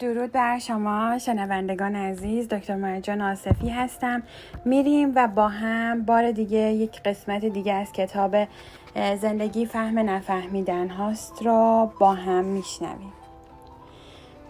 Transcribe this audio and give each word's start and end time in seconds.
درود 0.00 0.32
بر 0.32 0.58
شما 0.58 1.18
شنوندگان 1.18 1.96
عزیز 1.96 2.48
دکتر 2.48 2.76
مرجان 2.76 3.20
آصفی 3.20 3.68
هستم. 3.68 4.22
میریم 4.64 5.12
و 5.14 5.28
با 5.28 5.48
هم 5.48 6.02
بار 6.02 6.30
دیگه 6.30 6.58
یک 6.58 7.02
قسمت 7.02 7.44
دیگه 7.44 7.72
از 7.72 7.92
کتاب 7.92 8.36
زندگی 9.20 9.66
فهم 9.66 9.98
نفهمیدن 9.98 10.88
هاست 10.88 11.42
را 11.42 11.92
با 12.00 12.12
هم 12.12 12.44
میشنویم. 12.44 13.12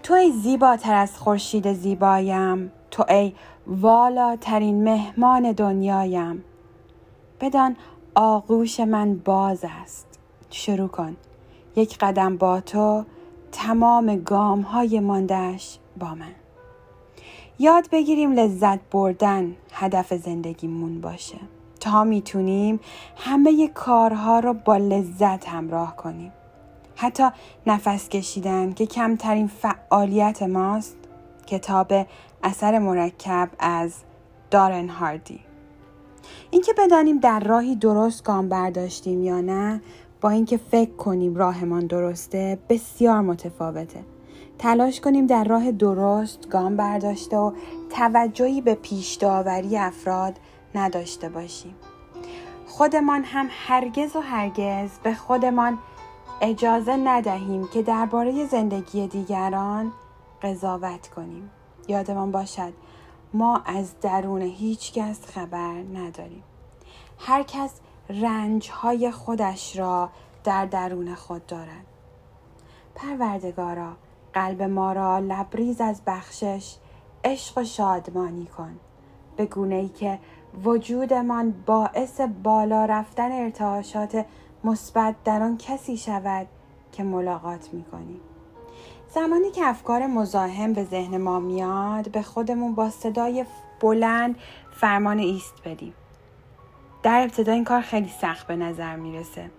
تو 0.02 0.14
ای 0.14 0.32
زیباتر 0.32 0.95
از 0.95 1.18
خورشید 1.18 1.73
زیبایم. 1.73 2.73
تو 2.91 3.05
ای 3.09 3.35
والاترین 3.67 4.85
مهمان 4.85 5.53
دنیایم. 5.53 6.45
بدان 7.41 7.77
آغوش 8.14 8.80
من 8.80 9.17
باز 9.17 9.64
است. 9.82 10.07
شروع 10.51 10.89
کن. 10.89 11.17
یک 11.77 11.98
قدم 11.98 12.37
با 12.37 12.61
تو 12.61 13.05
تمام 13.53 14.17
گام 14.17 14.61
های 14.61 15.01
ماندهش 15.01 15.79
با 15.99 16.14
من. 16.14 16.32
یاد 17.58 17.91
بگیریم 17.93 18.32
لذت 18.32 18.81
بردن 18.91 19.57
هدف 19.72 20.14
زندگیمون 20.14 21.00
باشه. 21.00 21.39
تا 21.81 22.05
می‌تونیم 22.05 22.81
همه 23.17 23.68
کارها 23.68 24.39
رو 24.39 24.53
با 24.53 24.77
لذت 24.77 25.49
همراه 25.49 25.96
کنیم. 25.96 26.32
حتی 26.96 27.25
نفس 27.67 28.08
کشیدن 28.08 28.72
که 28.72 28.86
کمترین 28.86 29.46
فعالیت 29.46 30.43
ماست 30.43 30.96
کتاب 31.46 31.93
اثر 32.42 32.78
مرکب 32.78 33.48
از 33.58 33.94
دارن 34.50 34.89
هاردی. 34.89 35.41
اینکه 36.50 36.72
بدانیم 36.78 37.19
در 37.19 37.41
راهی 37.41 37.77
درست 37.77 38.25
گام 38.25 38.48
برداشتیم 38.48 39.25
یا 39.25 39.41
نه 39.41 39.83
با 40.20 40.30
اینکه 40.30 40.56
فکر 40.56 40.92
کنیم 40.92 41.36
راهمان 41.36 41.86
درسته 41.86 42.58
بسیار 42.69 43.20
متفاوته. 43.20 44.05
تلاش 44.58 45.00
کنیم 45.00 45.27
در 45.27 45.44
راه 45.44 45.72
درست 45.72 46.48
گام 46.48 46.77
برداشته 46.77 47.36
و 47.36 47.52
توجهی 47.90 48.60
به 48.60 48.74
پیش 48.74 49.14
داوری 49.14 49.78
افراد 49.78 50.36
نداشته 50.74 51.28
باشیم. 51.28 51.74
خودمان 52.66 53.24
هم 53.24 53.46
هرگز 53.50 54.16
و 54.16 54.20
هرگز 54.20 54.90
به 55.02 55.14
خودمان 55.14 55.78
اجازه 56.40 56.96
ندهیم 56.96 57.68
که 57.68 57.82
درباره 57.82 58.46
زندگی 58.46 59.06
دیگران 59.06 59.92
قضاوت 60.42 61.08
کنیم. 61.08 61.50
یادمان 61.88 62.30
باشد 62.30 62.72
ما 63.32 63.62
از 63.66 64.00
درون 64.00 64.42
هیچ 64.42 64.92
کس 64.92 65.27
خبر 65.27 65.74
نداریم. 65.94 66.42
هر 67.18 67.42
کس 67.42 67.70
رنج 68.11 68.70
های 68.70 69.11
خودش 69.11 69.77
را 69.77 70.11
در 70.44 70.66
درون 70.66 71.14
خود 71.14 71.47
دارد. 71.47 71.86
پروردگارا 72.94 73.92
قلب 74.33 74.62
ما 74.62 74.92
را 74.92 75.19
لبریز 75.19 75.80
از 75.80 76.02
بخشش 76.06 76.77
عشق 77.25 77.58
و 77.58 77.64
شادمانی 77.64 78.47
کن. 78.47 78.78
به 79.36 79.47
گونه 79.47 79.75
ای 79.75 79.89
که 79.89 80.19
وجودمان 80.64 81.55
باعث 81.67 82.20
بالا 82.20 82.84
رفتن 82.84 83.33
ارتعاشات 83.33 84.27
مثبت 84.64 85.14
در 85.24 85.42
آن 85.42 85.58
کسی 85.58 85.97
شود 85.97 86.47
که 86.92 87.02
ملاقات 87.02 87.69
می 87.74 87.84
کنیم. 87.84 88.20
زمانی 89.14 89.50
که 89.50 89.64
افکار 89.64 90.06
مزاحم 90.06 90.72
به 90.72 90.84
ذهن 90.84 91.17
ما 91.17 91.41
میاد 91.41 92.11
به 92.11 92.22
خودمون 92.22 92.74
با 92.74 92.91
صدای 92.91 93.45
بلند 93.80 94.36
فرمان 94.72 95.19
ایست 95.19 95.55
بدیم. 95.64 95.95
در 97.02 97.20
ابتدا 97.22 97.52
این 97.52 97.64
کار 97.64 97.80
خیلی 97.80 98.08
سخت 98.08 98.46
به 98.46 98.56
نظر 98.56 98.96
می‌رسه. 98.96 99.50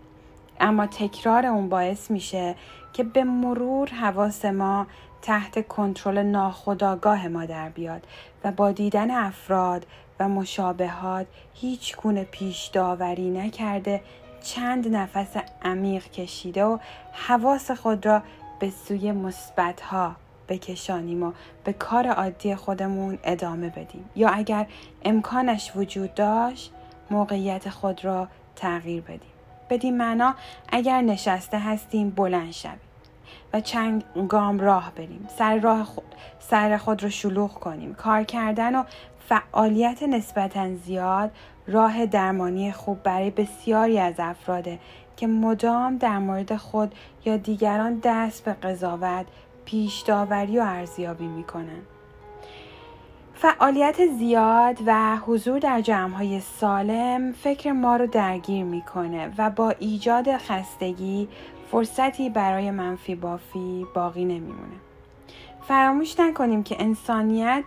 اما 0.59 0.85
تکرار 0.85 1.45
اون 1.45 1.69
باعث 1.69 2.11
میشه 2.11 2.55
که 2.93 3.03
به 3.03 3.23
مرور 3.23 3.89
حواس 3.89 4.45
ما 4.45 4.87
تحت 5.21 5.67
کنترل 5.67 6.17
ناخودآگاه 6.17 7.27
ما 7.27 7.45
در 7.45 7.69
بیاد 7.69 8.07
و 8.43 8.51
با 8.51 8.71
دیدن 8.71 9.11
افراد 9.11 9.85
و 10.19 10.29
مشابهات 10.29 11.27
هیچ 11.53 11.97
گونه 11.97 12.23
پیش 12.23 12.65
داوری 12.65 13.29
نکرده 13.29 14.01
چند 14.43 14.95
نفس 14.95 15.37
عمیق 15.61 16.03
کشیده 16.03 16.65
و 16.65 16.77
حواس 17.11 17.71
خود 17.71 18.05
را 18.05 18.21
به 18.59 18.69
سوی 18.69 19.11
مثبت 19.11 19.81
ها 19.81 20.15
بکشانیم 20.49 21.23
و 21.23 21.31
به 21.63 21.73
کار 21.73 22.07
عادی 22.07 22.55
خودمون 22.55 23.19
ادامه 23.23 23.69
بدیم. 23.69 24.09
یا 24.15 24.29
اگر 24.29 24.67
امکانش 25.05 25.71
وجود 25.75 26.13
داشت 26.13 26.73
موقعیت 27.11 27.69
خود 27.69 28.05
را 28.05 28.27
تغییر 28.55 29.01
بدیم. 29.01 29.31
بدیم 29.69 29.97
معنا 29.97 30.35
اگر 30.69 31.01
نشسته 31.01 31.59
هستیم 31.59 32.09
بلند 32.09 32.51
شویم 32.51 32.79
و 33.53 33.61
چند 33.61 34.03
گام 34.29 34.59
راه 34.59 34.91
بریم. 34.95 35.27
سر 35.37 35.57
راه 35.57 35.83
خود 35.83 36.15
سر 36.39 36.77
خود 36.77 37.03
رو 37.03 37.09
شلوغ 37.09 37.53
کنیم. 37.53 37.93
کار 37.93 38.23
کردن 38.23 38.75
و 38.75 38.83
فعالیت 39.29 40.03
نسبتا 40.03 40.75
زیاد 40.75 41.31
راه 41.67 42.05
درمانی 42.05 42.71
خوب 42.71 43.03
برای 43.03 43.31
بسیاری 43.31 43.99
از 43.99 44.15
افراده 44.17 44.79
که 45.17 45.27
مدام 45.27 45.97
در 45.97 46.17
مورد 46.17 46.55
خود 46.55 46.95
یا 47.25 47.37
دیگران 47.37 48.01
دست 48.03 48.45
به 48.45 48.53
قضاوت 48.53 49.25
پیش 49.65 50.01
داوری 50.01 50.59
و 50.59 50.61
ارزیابی 50.61 51.27
می‌کنند 51.27 51.87
فعالیت 53.41 54.07
زیاد 54.17 54.77
و 54.85 55.17
حضور 55.17 55.59
در 55.59 55.81
جمعهای 55.81 56.39
سالم 56.39 57.31
فکر 57.31 57.71
ما 57.71 57.95
رو 57.95 58.07
درگیر 58.07 58.63
می‌کنه 58.63 59.33
و 59.37 59.49
با 59.49 59.69
ایجاد 59.69 60.37
خستگی 60.37 61.27
فرصتی 61.71 62.29
برای 62.29 62.71
منفی 62.71 63.15
بافی 63.15 63.87
باقی 63.93 64.25
نمیمونه. 64.25 64.75
فراموش 65.67 66.19
نکنیم 66.19 66.63
که 66.63 66.75
انسانیت 66.79 67.63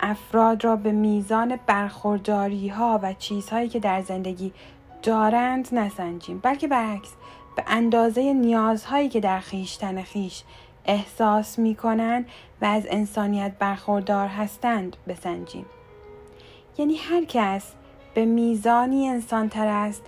افراد 0.00 0.64
را 0.64 0.76
به 0.76 0.92
میزان 0.92 1.58
برخورداری 1.66 2.68
ها 2.68 3.00
و 3.02 3.12
چیزهایی 3.12 3.68
که 3.68 3.80
در 3.80 4.02
زندگی 4.02 4.52
دارند 5.02 5.68
نسنجیم 5.72 6.40
بلکه 6.42 6.68
برعکس 6.68 7.12
به 7.56 7.64
اندازه 7.66 8.32
نیازهایی 8.32 9.08
که 9.08 9.20
در 9.20 9.40
خیشتن 9.40 10.02
خیش 10.02 10.42
احساس 10.84 11.58
می 11.58 11.74
کنند 11.74 12.26
و 12.62 12.64
از 12.64 12.86
انسانیت 12.90 13.52
برخوردار 13.58 14.28
هستند 14.28 14.96
بسنجیم. 15.08 15.66
یعنی 16.78 16.96
هر 16.96 17.24
کس 17.24 17.72
به 18.14 18.24
میزانی 18.24 19.08
انسانتر 19.08 19.66
است 19.66 20.02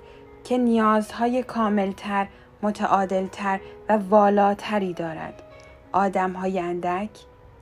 که 0.45 0.59
نیازهای 0.59 1.43
کاملتر، 1.43 2.27
متعادلتر 2.63 3.61
و 3.89 3.97
والاتری 3.97 4.93
دارد. 4.93 5.43
آدمهای 5.93 6.59
اندک 6.59 7.11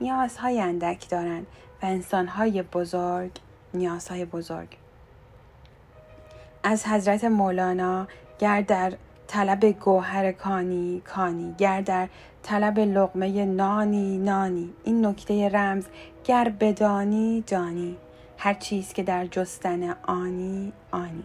نیازهای 0.01 0.61
اندک 0.61 1.09
دارند 1.09 1.47
و 1.83 1.85
انسانهای 1.85 2.61
بزرگ 2.61 3.31
نیازهای 3.73 4.25
بزرگ. 4.25 4.77
از 6.63 6.85
حضرت 6.85 7.23
مولانا 7.23 8.07
گر 8.39 8.61
در 8.61 8.93
طلب 9.27 9.65
گوهر 9.65 10.31
کانی 10.31 11.01
گر 11.57 11.81
در 11.81 12.07
طلب 12.43 12.79
لقمه 12.79 13.45
نانی 13.45 14.17
نانی. 14.17 14.69
این 14.83 15.05
نکته 15.05 15.49
رمز 15.49 15.85
گر 16.25 16.49
بدانی 16.59 17.43
دانی 17.47 17.97
هر 18.37 18.53
چیز 18.53 18.93
که 18.93 19.03
در 19.03 19.25
جستن 19.25 19.95
آنی 20.07 20.73
آنی. 20.91 21.23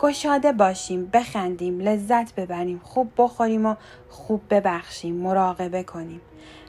گشاده 0.00 0.52
باشیم 0.52 1.10
بخندیم 1.12 1.80
لذت 1.80 2.34
ببریم 2.34 2.80
خوب 2.84 3.12
بخوریم 3.18 3.66
و 3.66 3.74
خوب 4.08 4.42
ببخشیم 4.50 5.14
مراقبه 5.14 5.82
کنیم. 5.82 6.20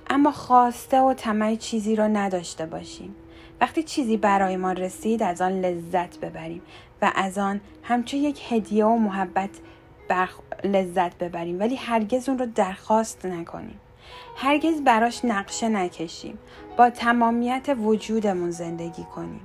اما 0.09 0.31
خواسته 0.31 1.01
و 1.01 1.13
طمع 1.13 1.55
چیزی 1.55 1.95
را 1.95 2.07
نداشته 2.07 2.65
باشیم. 2.65 3.15
وقتی 3.61 3.83
چیزی 3.83 4.17
برای 4.17 4.57
ما 4.57 4.71
رسید 4.71 5.23
از 5.23 5.41
آن 5.41 5.51
لذت 5.51 6.19
ببریم 6.19 6.61
و 7.01 7.11
از 7.15 7.37
آن 7.37 7.61
همچون 7.83 8.19
یک 8.19 8.41
هدیه 8.51 8.85
و 8.85 8.97
محبت 8.97 9.49
برخ... 10.07 10.39
لذت 10.63 11.17
ببریم 11.17 11.59
ولی 11.59 11.75
هرگز 11.75 12.29
اون 12.29 12.37
رو 12.37 12.45
درخواست 12.45 13.25
نکنیم. 13.25 13.79
هرگز 14.35 14.81
براش 14.81 15.25
نقشه 15.25 15.69
نکشیم. 15.69 16.37
با 16.77 16.89
تمامیت 16.89 17.75
وجودمون 17.79 18.51
زندگی 18.51 19.03
کنیم. 19.15 19.41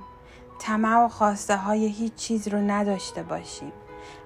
طمع 0.59 1.05
و 1.05 1.07
خواسته 1.07 1.55
های 1.55 1.87
هیچ 1.87 2.15
چیز 2.15 2.47
رو 2.47 2.59
نداشته 2.59 3.23
باشیم. 3.23 3.71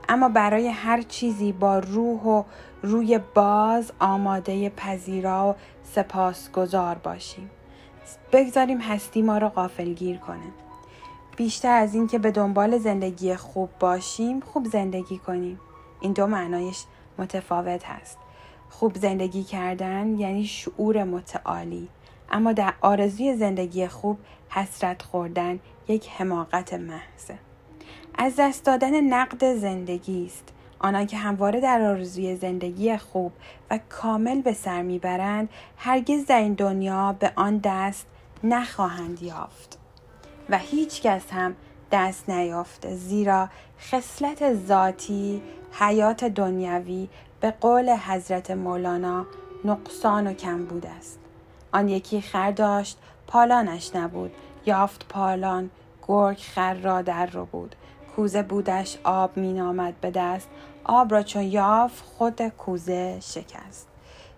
اما 0.10 0.30
برای 0.30 0.68
هر 0.68 1.02
چیزی 1.02 1.52
با 1.52 1.80
روح 1.80 2.22
و 2.24 2.44
روی 2.84 3.20
باز 3.34 3.92
آماده 4.00 4.70
پذیرا 4.70 5.50
و 5.50 5.56
سپاسگزار 5.84 6.96
باشیم. 6.96 7.50
بگذاریم 8.32 8.82
هستی 8.82 9.22
ما 9.22 9.38
رو 9.38 9.50
غافلگیر 9.50 10.18
کنه. 10.18 10.52
بیشتر 11.38 11.78
از 11.78 11.96
اینکه 11.96 12.20
به 12.20 12.32
دنبال 12.32 12.78
زندگی 12.78 13.36
خوب 13.36 13.70
باشیم 13.80 14.40
خوب 14.40 14.68
زندگی 14.68 15.18
کنیم. 15.18 15.60
این 16.06 16.14
دو 16.14 16.28
معنایش 16.28 16.84
متفاوت 17.18 17.86
هست. 17.86 18.18
خوب 18.70 18.98
زندگی 18.98 19.44
کردن 19.44 20.20
یعنی 20.20 20.46
شعور 20.46 21.04
متعالی. 21.04 21.90
اما 22.30 22.54
در 22.54 22.74
آرزوی 22.82 23.36
زندگی 23.36 23.88
خوب 23.88 24.18
حسرت 24.50 25.02
خوردن 25.02 25.60
یک 25.88 26.10
حماقت 26.10 26.74
محضه 26.74 27.38
از 28.16 28.34
دست 28.38 28.66
دادن 28.66 29.02
نقد 29.02 29.56
زندگی 29.56 30.26
است. 30.26 30.54
آنان 30.80 31.08
که 31.08 31.18
همواره 31.18 31.60
در 31.60 31.82
آرزوی 31.82 32.36
زندگی 32.36 32.98
خوب 32.98 33.32
و 33.72 33.80
کامل 33.90 34.42
به 34.42 34.54
سر 34.54 34.82
می‌برند 34.82 35.50
هرگز 35.78 36.26
در 36.26 36.40
این 36.40 36.54
دنیا 36.54 37.16
به 37.20 37.32
آن 37.36 37.58
دست 37.64 38.08
نخواهند 38.44 39.22
یافت. 39.22 39.80
و 40.50 40.58
هیچ 40.58 41.02
کس 41.02 41.24
هم 41.32 41.56
دست 41.92 42.30
نیافته 42.30 42.96
زیرا 42.96 43.50
خصلت 43.80 44.54
ذاتی 44.54 45.42
حیات 45.80 46.24
دنیوی 46.24 47.08
به 47.42 47.52
قول 47.52 47.96
حضرت 47.96 48.52
مولانا 48.52 49.26
نقصان 49.66 50.28
و 50.28 50.34
کمبود 50.34 50.86
است. 50.86 51.20
آن 51.72 51.90
یکی 51.90 52.22
خر 52.22 52.52
داشت 52.52 52.98
پالانش 53.28 53.96
نبود. 53.96 54.32
یافت 54.66 55.06
پالان 55.10 55.70
گرگ 56.08 56.38
خر 56.38 56.74
را 56.74 57.02
در 57.02 57.26
رو 57.26 57.46
بود. 57.46 57.76
کوزه 58.16 58.44
بودش 58.44 58.98
آب 59.04 59.38
می 59.38 59.54
نامد 59.54 59.94
به 60.02 60.12
دست. 60.12 60.50
آب 60.84 61.12
را 61.12 61.24
چون 61.24 61.44
یافت 61.44 62.04
خود 62.04 62.48
کوزه 62.48 63.18
شکست. 63.20 63.88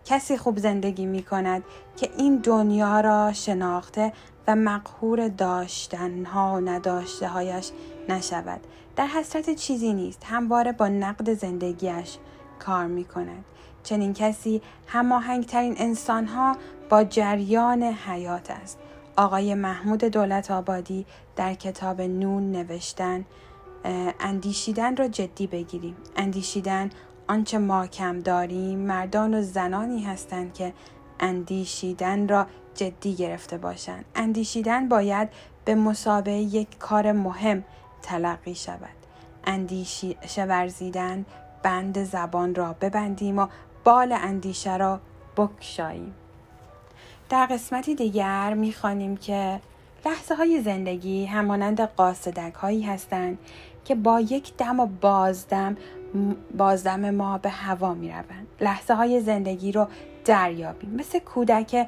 کسی 0.05 0.37
خوب 0.37 0.57
زندگی 0.59 1.05
می 1.05 1.23
کند 1.23 1.63
که 1.97 2.09
این 2.17 2.35
دنیا 2.35 2.99
را 2.99 3.33
شناخته 3.33 4.13
و 4.47 4.55
مقهور 4.55 5.27
داشتنها 5.27 6.53
و 6.55 6.59
نداشته 6.59 7.27
هایش 7.27 7.71
نشود. 8.09 8.59
در 8.97 9.07
حسرت 9.07 9.55
چیزی 9.55 9.93
نیست. 9.93 10.23
همواره 10.25 10.71
با 10.71 10.87
نقد 10.87 11.33
زندگیش 11.33 12.17
کار 12.59 12.85
می 12.85 13.05
کند 13.05 13.45
چنین 13.83 14.13
کسی 14.13 14.61
هماهنگترین 14.87 15.75
انسانها 15.77 16.57
با 16.89 17.03
جریان 17.03 17.83
حیات 17.83 18.51
است. 18.51 18.79
آقای 19.17 19.53
محمود 19.53 20.03
دولت 20.03 20.51
آبادی 20.51 21.05
در 21.35 21.53
کتاب 21.53 22.01
نون 22.01 22.51
نوشتن 22.51 23.25
اندیشیدن 24.19 24.95
را 24.95 25.07
جدی 25.07 25.47
بگیریم. 25.47 25.95
اندیشیدن 26.15 26.89
آنچه 27.27 27.57
ما 27.57 27.87
کم 27.87 28.19
داریم 28.19 28.79
مردان 28.79 29.33
و 29.33 29.41
زنانی 29.41 30.03
هستند 30.03 30.53
که 30.53 30.73
اندیشیدن 31.19 32.27
را 32.27 32.47
جدی 32.75 33.15
گرفته 33.15 33.57
باشند. 33.57 34.05
اندیشیدن 34.15 34.89
باید 34.89 35.29
به 35.65 35.75
مسابقه 35.75 36.31
یک 36.31 36.77
کار 36.77 37.11
مهم 37.11 37.63
تلقی 38.01 38.55
شود. 38.55 38.97
اندیشه 39.45 40.45
ورزیدن 40.45 41.25
بند 41.63 42.03
زبان 42.03 42.55
را 42.55 42.75
ببندیم 42.81 43.39
و 43.39 43.47
بال 43.83 44.11
اندیشه 44.11 44.77
را 44.77 44.99
بکشاییم. 45.37 46.13
در 47.29 47.45
قسمتی 47.45 47.95
دیگر 47.95 48.53
می‌خوانیم 48.53 49.17
که 49.17 49.59
لحظه 50.05 50.35
های 50.35 50.61
زندگی 50.61 51.25
همانند 51.25 51.81
قاصدک 51.81 52.53
هایی 52.53 52.81
هستند 52.81 53.37
که 53.85 53.95
با 53.95 54.19
یک 54.19 54.57
دم 54.57 54.79
و 54.79 54.85
بازدم 54.85 55.77
بازدم 56.57 57.09
ما 57.09 57.37
به 57.37 57.49
هوا 57.49 57.93
می 57.93 58.09
روند. 58.09 58.47
لحظه 58.61 58.93
های 58.93 59.21
زندگی 59.21 59.71
رو 59.71 59.87
دریابیم. 60.25 60.89
مثل 60.89 61.19
کودک 61.19 61.87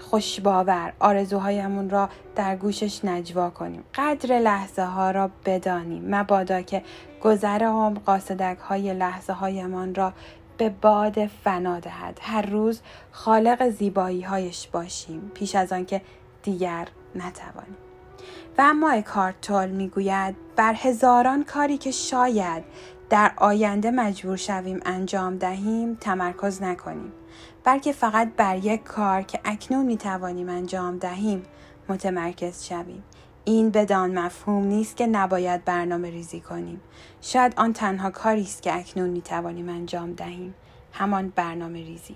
خوشباور 0.00 0.92
آرزوهایمون 1.00 1.90
را 1.90 2.08
در 2.36 2.56
گوشش 2.56 3.04
نجوا 3.04 3.50
کنیم. 3.50 3.84
قدر 3.94 4.38
لحظه 4.38 4.82
ها 4.82 5.10
را 5.10 5.30
بدانیم. 5.44 6.14
مبادا 6.14 6.62
که 6.62 6.82
گذر 7.22 7.62
هم 7.62 7.94
قاصدک 7.94 8.58
های 8.58 8.94
لحظه 8.94 9.32
هایمان 9.32 9.94
را 9.94 10.12
به 10.58 10.68
باد 10.68 11.26
فنا 11.26 11.80
دهد. 11.80 12.18
هر 12.22 12.42
روز 12.42 12.80
خالق 13.12 13.68
زیبایی 13.68 14.22
هایش 14.22 14.68
باشیم. 14.68 15.30
پیش 15.34 15.54
از 15.54 15.72
آنکه 15.72 16.00
دیگر 16.42 16.88
نتوانیم. 17.14 17.76
و 18.58 18.62
اما 18.62 18.90
اکارتول 18.90 19.68
می‌گوید 19.68 20.36
بر 20.56 20.74
هزاران 20.74 21.44
کاری 21.44 21.78
که 21.78 21.90
شاید 21.90 22.64
در 23.10 23.32
آینده 23.36 23.90
مجبور 23.90 24.36
شویم 24.36 24.80
انجام 24.84 25.36
دهیم 25.36 25.94
تمرکز 25.94 26.62
نکنیم. 26.62 27.12
بلکه 27.68 27.92
فقط 27.92 28.28
بر 28.36 28.56
یک 28.56 28.84
کار 28.84 29.22
که 29.22 29.40
اکنون 29.44 29.86
می 29.86 29.96
توانیم 29.96 30.48
انجام 30.48 30.98
دهیم 30.98 31.42
متمرکز 31.88 32.64
شویم. 32.64 33.02
این 33.44 33.70
بدان 33.70 34.18
مفهوم 34.18 34.64
نیست 34.64 34.96
که 34.96 35.06
نباید 35.06 35.64
برنامه 35.64 36.10
ریزی 36.10 36.40
کنیم. 36.40 36.80
شاید 37.20 37.54
آن 37.56 37.72
تنها 37.72 38.10
کاری 38.10 38.42
است 38.42 38.62
که 38.62 38.76
اکنون 38.76 39.10
می 39.10 39.22
توانیم 39.22 39.68
انجام 39.68 40.12
دهیم. 40.12 40.54
همان 40.92 41.32
برنامه 41.36 41.78
ریزی. 41.78 42.14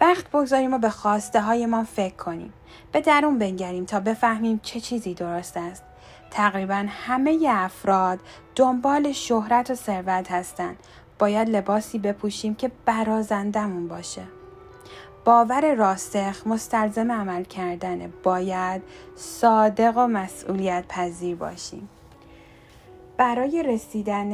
وقت 0.00 0.28
بگذاریم 0.28 0.74
و 0.74 0.78
به 0.78 0.90
خواسته 0.90 1.40
های 1.40 1.66
ما 1.66 1.84
فکر 1.84 2.16
کنیم. 2.16 2.52
به 2.92 3.00
درون 3.00 3.38
بنگریم 3.38 3.84
تا 3.84 4.00
بفهمیم 4.00 4.60
چه 4.62 4.80
چیزی 4.80 5.14
درست 5.14 5.56
است. 5.56 5.84
تقریبا 6.30 6.86
همه 6.88 7.46
افراد 7.48 8.18
دنبال 8.54 9.12
شهرت 9.12 9.70
و 9.70 9.74
ثروت 9.74 10.30
هستند. 10.30 10.76
باید 11.18 11.48
لباسی 11.48 11.98
بپوشیم 11.98 12.54
که 12.54 12.70
برازندمون 12.86 13.88
باشه. 13.88 14.22
باور 15.24 15.74
راسخ 15.74 16.46
مستلزم 16.46 17.12
عمل 17.12 17.44
کردن 17.44 18.12
باید 18.22 18.82
صادق 19.16 19.92
و 19.96 20.06
مسئولیت 20.06 20.84
پذیر 20.88 21.36
باشیم 21.36 21.88
برای 23.16 23.62
رسیدن 23.62 24.30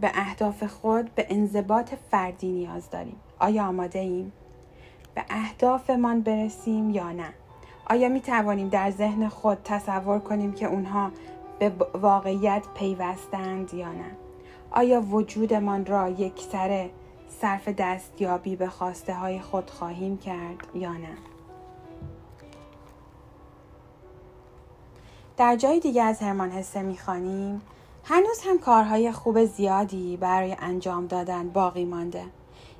به 0.00 0.10
اهداف 0.14 0.62
خود 0.64 1.14
به 1.14 1.26
انضباط 1.28 1.94
فردی 2.10 2.48
نیاز 2.48 2.90
داریم 2.90 3.16
آیا 3.38 3.64
آماده 3.64 3.98
ایم؟ 3.98 4.32
به 5.14 5.24
اهدافمان 5.30 6.20
برسیم 6.20 6.90
یا 6.90 7.12
نه؟ 7.12 7.28
آیا 7.90 8.08
می 8.08 8.20
توانیم 8.20 8.68
در 8.68 8.90
ذهن 8.90 9.28
خود 9.28 9.58
تصور 9.64 10.18
کنیم 10.18 10.52
که 10.52 10.66
اونها 10.66 11.10
به 11.58 11.72
واقعیت 11.94 12.62
پیوستند 12.74 13.74
یا 13.74 13.92
نه؟ 13.92 14.10
آیا 14.70 15.00
وجودمان 15.00 15.86
را 15.86 16.08
یک 16.08 16.40
سره 16.40 16.90
صرف 17.40 17.68
دستیابی 17.68 18.56
به 18.56 18.68
خواسته 18.68 19.14
های 19.14 19.40
خود 19.40 19.70
خواهیم 19.70 20.18
کرد 20.18 20.66
یا 20.74 20.92
نه؟ 20.92 21.16
در 25.36 25.56
جای 25.56 25.80
دیگه 25.80 26.02
از 26.02 26.20
هرمان 26.20 26.50
هسته 26.50 26.82
می‌خوانیم. 26.82 27.62
هنوز 28.04 28.40
هم 28.46 28.58
کارهای 28.58 29.12
خوب 29.12 29.44
زیادی 29.44 30.16
برای 30.16 30.56
انجام 30.60 31.06
دادن 31.06 31.48
باقی 31.48 31.84
مانده. 31.84 32.24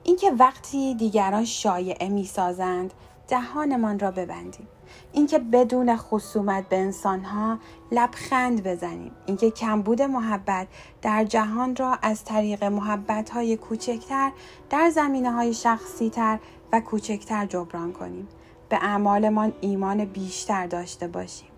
اینکه 0.03 0.31
وقتی 0.31 0.95
دیگران 0.95 1.45
شایعه 1.45 2.09
می‌سازند 2.09 2.95
دهانمان 3.29 3.99
را 3.99 4.11
ببندیم. 4.11 4.69
اینکه 5.13 5.39
بدون 5.39 5.97
خصومت 5.97 6.69
به 6.69 6.79
انسانها 6.79 7.59
لبخند 7.93 8.63
بزنیم. 8.63 9.13
اینکه 9.27 9.51
کمبود 9.51 10.03
محبت 10.03 10.67
در 11.03 11.25
جهان 11.25 11.77
را 11.77 11.99
از 12.03 12.25
طریق 12.25 12.65
محبت 12.65 13.31
های 13.31 13.57
کوچکتر 13.57 14.33
در 14.71 14.91
زمینه 14.91 15.33
های 15.33 15.55
شخصی 15.55 16.11
تر 16.11 16.39
و 16.73 16.81
کوچکتر 16.81 17.47
جبران 17.47 17.93
کنیم. 17.93 18.29
به 18.69 18.77
اعمالمان 18.77 19.53
ایمان 19.61 20.05
بیشتر 20.05 20.67
داشته 20.67 21.09
باشیم. 21.09 21.49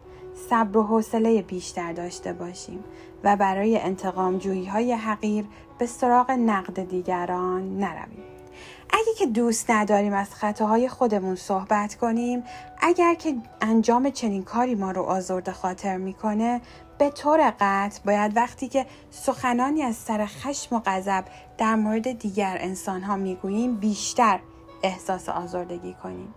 صبر 0.50 0.76
و 0.76 0.82
حوصله 0.82 1.42
بیشتر 1.42 1.92
داشته 1.92 2.32
باشیم 2.32 2.84
و 3.25 3.37
برای 3.37 3.78
انتقام 3.78 4.38
جویی 4.38 4.66
های 4.66 4.92
حقیر 4.92 5.44
به 5.78 5.87
سراغ 5.87 6.30
نقد 6.30 6.88
دیگران 6.88 7.78
نرویم. 7.78 8.35
اگه 8.90 9.14
که 9.18 9.26
دوست 9.26 9.70
نداریم 9.70 10.12
از 10.12 10.34
خطاهای 10.34 10.88
خودمون 10.88 11.34
صحبت 11.34 11.94
کنیم 11.94 12.44
اگر 12.78 13.14
که 13.14 13.34
انجام 13.60 14.10
چنین 14.10 14.42
کاری 14.42 14.74
ما 14.74 14.90
رو 14.90 15.02
آزرده 15.02 15.52
خاطر 15.52 15.96
می‌کنه 15.96 16.60
به 16.98 17.10
طور 17.10 17.54
قطع 17.60 18.00
باید 18.04 18.36
وقتی 18.36 18.68
که 18.68 18.86
سخنانی 19.10 19.82
از 19.82 19.96
سر 19.96 20.26
خشم 20.26 20.76
و 20.76 20.80
غضب 20.86 21.24
در 21.58 21.74
مورد 21.74 22.18
دیگر 22.18 22.56
انسان 22.60 23.02
ها 23.02 23.16
می‌گوییم 23.16 23.76
بیشتر 23.76 24.40
احساس 24.82 25.28
آزردگی 25.28 25.94
کنیم. 26.02 26.34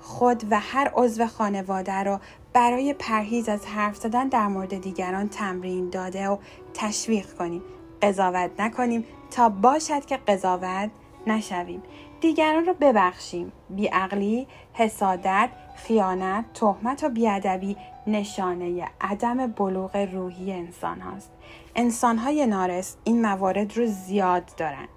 خود 0.00 0.44
و 0.50 0.60
هر 0.60 0.90
عضو 0.94 1.26
خانواده 1.26 2.02
رو 2.02 2.18
برای 2.52 2.94
پرهیز 2.94 3.48
از 3.48 3.66
حرف 3.66 3.96
زدن 3.96 4.28
در 4.28 4.46
مورد 4.46 4.80
دیگران 4.80 5.28
تمرین 5.28 5.90
داده 5.90 6.28
و 6.28 6.36
تشویق 6.74 7.32
کنیم. 7.34 7.62
قضاوت 8.02 8.50
نکنیم 8.58 9.04
تا 9.30 9.48
باشد 9.48 10.04
که 10.04 10.16
قضاوت 10.16 10.90
نشویم. 11.26 11.82
دیگران 12.20 12.66
را 12.66 12.72
ببخشیم. 12.72 13.52
بیعقلی 13.70 14.46
حسادت 14.72 15.50
خیانت 15.76 16.44
تهمت 16.54 17.04
و 17.04 17.08
بیادبی 17.08 17.76
نشانه 18.06 18.88
عدم 19.00 19.46
بلوغ 19.46 19.96
روحی 19.96 20.52
انسان 20.52 21.00
هاست. 21.00 21.30
انسان 21.76 22.18
های 22.18 22.46
نارس 22.46 22.96
این 23.04 23.22
موارد 23.22 23.76
رو 23.76 23.86
زیاد 23.86 24.44
دارن. 24.56 24.88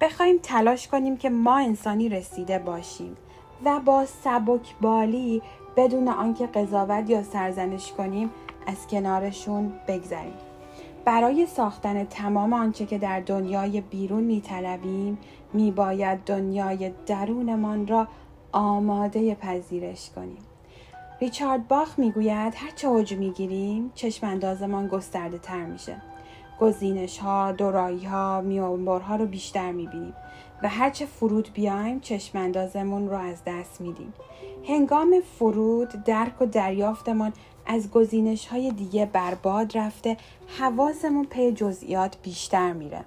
بخوایم 0.00 0.38
تلاش 0.42 0.88
کنیم 0.88 1.16
که 1.16 1.30
ما 1.30 1.58
انسانی 1.58 2.08
رسیده 2.08 2.58
باشیم 2.58 3.16
و 3.64 3.80
با 3.80 4.04
سبکبالی 4.06 5.42
بدون 5.76 6.08
آنکه 6.08 6.46
قضاوت 6.46 7.10
یا 7.10 7.22
سرزنش 7.22 7.92
کنیم 7.92 8.30
از 8.66 8.86
کنارشون 8.86 9.72
بگذریم. 9.88 10.34
برای 11.04 11.46
ساختن 11.46 12.04
تمام 12.04 12.52
آنچه 12.52 12.86
که 12.86 12.98
در 12.98 13.20
دنیای 13.20 13.80
بیرون 13.80 14.24
میطلبیم 14.24 15.18
میباید 15.52 16.24
دنیای 16.24 16.92
درونمان 17.06 17.86
را 17.86 18.08
آماده 18.52 19.34
پذیرش 19.34 20.10
کنیم. 20.10 20.38
ریچارد 21.20 21.68
باخ 21.68 21.98
می‌گوید 21.98 22.52
هر 22.56 22.70
چه 22.76 22.88
اوج 22.88 23.14
می‌گیریم 23.14 23.92
چشم 23.94 24.26
اندازمان 24.26 24.88
گسترده 24.88 25.38
تر 25.38 25.64
میشه. 25.64 26.02
گزینش 26.60 27.18
ها 27.18 27.52
دورایی 27.52 28.04
ها 28.04 28.40
میانبرها 28.40 29.16
رو 29.16 29.26
بیشتر 29.26 29.72
می‌بینیم 29.72 30.14
و 30.62 30.68
هرچه 30.68 31.06
فرود 31.06 31.48
بیایم 31.54 32.00
چشماندازمون 32.00 33.08
رو 33.08 33.16
از 33.16 33.42
دست 33.46 33.80
میدیم. 33.80 34.12
هنگام 34.68 35.20
فرود 35.38 35.88
درک 35.88 36.42
و 36.42 36.46
دریافتمان 36.46 37.32
از 37.66 37.90
گزینش 37.90 38.46
های 38.46 38.70
دیگه 38.70 39.06
برباد 39.06 39.78
رفته 39.78 40.16
حواسمون 40.58 41.24
پی 41.24 41.52
جزئیات 41.52 42.16
بیشتر 42.22 42.72
میره. 42.72 43.04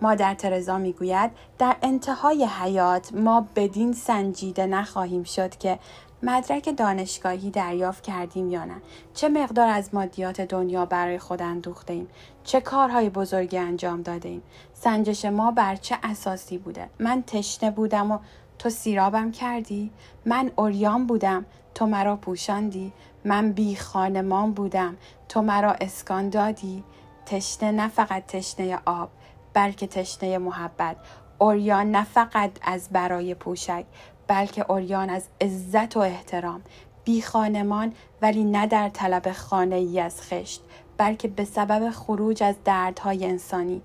مادر 0.00 0.34
ترزا 0.34 0.78
می‌گوید 0.78 1.30
در 1.58 1.76
انتهای 1.82 2.44
حیات 2.44 3.14
ما 3.14 3.46
بدین 3.56 3.92
سنجیده 3.92 4.66
نخواهیم 4.66 5.24
شد 5.24 5.56
که 5.56 5.78
مدرک 6.22 6.76
دانشگاهی 6.76 7.50
دریافت 7.50 8.02
کردیم 8.02 8.50
یا 8.50 8.64
نه. 8.64 8.74
چه 9.14 9.28
مقدار 9.28 9.68
از 9.68 9.94
مادیات 9.94 10.40
دنیا 10.40 10.84
برای 10.84 11.18
خود 11.18 11.42
اندوخته 11.42 11.92
ایم؟ 11.92 12.08
چه 12.44 12.60
کارهای 12.60 13.10
بزرگی 13.10 13.58
انجام 13.58 14.02
داده 14.02 14.28
ایم؟ 14.28 14.42
سنجش 14.74 15.24
ما 15.24 15.50
بر 15.50 15.76
چه 15.76 15.98
اساسی 16.02 16.58
بوده؟ 16.58 16.90
من 16.98 17.22
تشنه 17.22 17.70
بودم 17.70 18.12
و 18.12 18.18
تو 18.58 18.70
سیرابم 18.70 19.30
کردی؟ 19.30 19.90
من 20.26 20.50
اوریان 20.56 21.06
بودم 21.06 21.44
تو 21.74 21.86
مرا 21.86 22.16
پوشاندی؟ 22.16 22.92
من 23.24 23.52
بی 23.52 23.76
خانمان 23.76 24.52
بودم 24.52 24.96
تو 25.28 25.42
مرا 25.42 25.72
اسکان 25.72 26.28
دادی؟ 26.28 26.84
تشنه 27.26 27.70
نه 27.70 27.88
فقط 27.88 28.26
تشنه 28.26 28.78
آب 28.86 29.08
بلکه 29.56 29.86
تشنه 29.86 30.38
محبت. 30.38 30.96
اوریان 31.38 31.90
نه 31.90 32.04
فقط 32.04 32.50
از 32.62 32.88
برای 32.92 33.34
پوشک 33.34 33.84
بلکه 34.26 34.70
اوریان 34.70 35.10
از 35.10 35.28
عزت 35.40 35.96
و 35.96 36.00
احترام. 36.00 36.62
بی 37.04 37.22
خانمان 37.22 37.92
ولی 38.22 38.44
نه 38.44 38.66
در 38.66 38.88
طلب 38.88 39.32
خانه 39.32 39.76
ای 39.76 40.00
از 40.00 40.22
خشت 40.22 40.62
بلکه 40.96 41.28
به 41.28 41.44
سبب 41.44 41.90
خروج 41.90 42.42
از 42.42 42.54
دردهای 42.64 43.26
انسانی. 43.26 43.82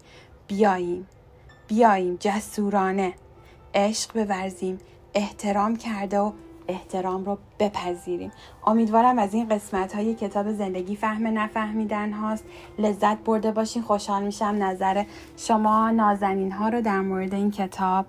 بیاییم 0.47 1.07
بیاییم 1.67 2.17
جسورانه. 2.19 3.13
عشق 3.73 4.25
بورزیم 4.25 4.77
احترام 5.13 5.75
کرده 5.75 6.19
و 6.19 6.31
احترام 6.71 7.25
رو 7.25 7.37
بپذیریم. 7.59 8.31
امیدوارم 8.67 9.19
از 9.19 9.33
این 9.33 9.49
قسمت 9.49 9.95
های 9.95 10.13
کتاب 10.13 10.51
زندگی 10.51 10.95
فهم 10.95 11.39
نفهمیدن 11.39 12.13
هاست. 12.13 12.45
لذت 12.79 13.17
برده 13.17 13.51
باشین. 13.51 13.81
خوشحال 13.81 14.23
میشم 14.23 14.55
نظر 14.59 15.03
شما 15.37 15.89
نازنین 15.91 16.51
ها 16.51 16.69
رو 16.69 16.81
در 16.81 17.01
مورد 17.01 17.33
این 17.33 17.51
کتاب 17.51 18.05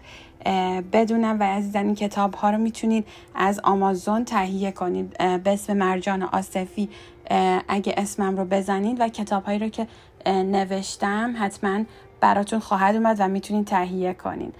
بدونم 0.92 1.40
و 1.40 1.42
عزیزان 1.42 1.84
این 1.84 1.94
کتاب 1.94 2.34
ها 2.34 2.50
رو 2.50 2.58
می‌تونید 2.58 3.06
از 3.34 3.60
آمازون 3.64 4.24
تهیه 4.24 4.72
کنید. 4.72 5.18
به 5.18 5.52
اسم 5.52 5.76
مرجان 5.76 6.22
آصفی. 6.22 6.88
اگه 7.68 7.94
اسمم 7.96 8.36
رو 8.36 8.44
بزنید 8.44 9.00
و 9.00 9.08
کتاب 9.08 9.44
هایی 9.44 9.58
رو 9.58 9.68
که 9.68 9.86
نوشتم 10.26 11.34
حتما 11.38 11.84
براتون 12.20 12.58
خواهد 12.58 12.94
اومد 12.96 13.16
و 13.18 13.28
می‌تونید 13.28 13.66
تهیه 13.66 14.14
کنید. 14.14 14.54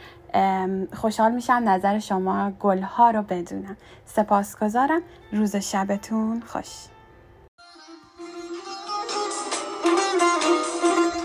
خوشحال 0.94 1.32
میشم 1.32 1.62
نظر 1.64 1.98
شما 1.98 2.50
گلها 2.50 3.10
رو 3.10 3.22
بدونم. 3.22 3.76
سپاسگزارم. 4.04 5.02
روز 5.32 5.56
شبتون 5.56 6.42
خوش. 6.46 6.68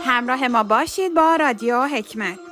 همراه 0.06 0.48
ما 0.48 0.64
باشید 0.64 1.14
با 1.14 1.36
رادیو 1.36 1.82
حکمت. 1.82 2.47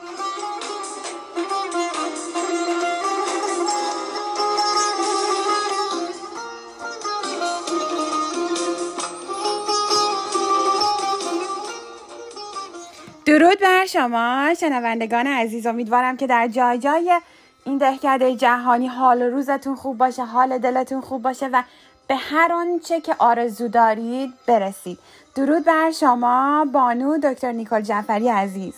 درود 13.25 13.60
بر 13.60 13.86
شما 13.86 14.53
شنوندگان 14.60 15.27
عزیز. 15.27 15.65
امیدوارم 15.67 16.17
که 16.17 16.27
در 16.27 16.48
جای 16.48 16.77
جای 16.77 17.20
این 17.65 17.77
دهکده 17.77 18.36
جهانی 18.36 18.88
حال 18.88 19.22
روزتون 19.22 19.75
خوب 19.75 19.98
باشه 19.98 20.25
حال 20.25 20.58
دلتون 20.58 21.01
خوب 21.01 21.22
باشه 21.22 21.48
و 21.48 21.63
به 22.08 22.15
هر 22.15 22.51
آنچه 22.53 23.01
که 23.01 23.15
آرزو 23.20 23.67
دارید 23.67 24.34
برسید. 24.48 25.00
درود 25.36 25.65
بر 25.65 25.91
شما 25.91 26.67
بانو 26.74 27.17
دکتر 27.17 27.51
نیکل 27.51 27.82
جعفری 27.82 28.29
عزیز. 28.29 28.74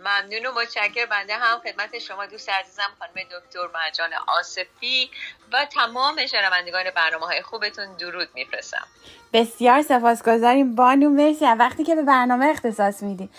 ممنون 0.00 0.46
و 0.46 0.52
متشکر 0.60 1.06
بنده 1.06 1.36
هم 1.36 1.58
خدمت 1.58 1.98
شما 1.98 2.26
دوست 2.26 2.48
عزیزم 2.48 2.90
خانم 2.98 3.12
دکتر 3.24 3.66
مرجان 3.74 4.10
آصفی 4.28 5.10
و 5.52 5.64
تمام 5.64 6.26
شنوندگان 6.26 6.84
برنامه 6.96 7.26
های 7.26 7.42
خوبتون 7.42 7.96
درود 7.96 8.28
میفرستم 8.34 8.86
بسیار 9.32 9.82
سپاسگزاریم. 9.82 10.74
بانو 10.74 11.10
مرسی 11.10 11.44
وقتی 11.44 11.84
که 11.84 11.94
به 11.94 12.02
برنامه 12.02 12.46
اختصاص 12.46 13.02
میدی. 13.02 13.30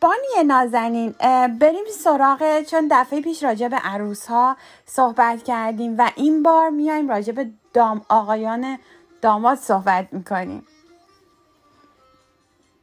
بانی 0.00 0.44
نازنین 0.46 1.12
بریم 1.60 1.84
سراغ 2.04 2.62
چون 2.62 2.88
دفعه 2.90 3.20
پیش 3.20 3.42
راجع 3.42 3.68
به 3.68 3.76
عروس 3.76 4.26
ها 4.26 4.56
صحبت 4.86 5.44
کردیم 5.44 5.98
و 5.98 6.10
این 6.16 6.42
بار 6.42 6.70
میایم 6.70 7.08
راجع 7.08 7.32
به 7.32 7.50
دام 7.74 8.06
آقایان 8.08 8.78
داماد 9.22 9.58
صحبت 9.58 10.08
می‌کنیم. 10.12 10.66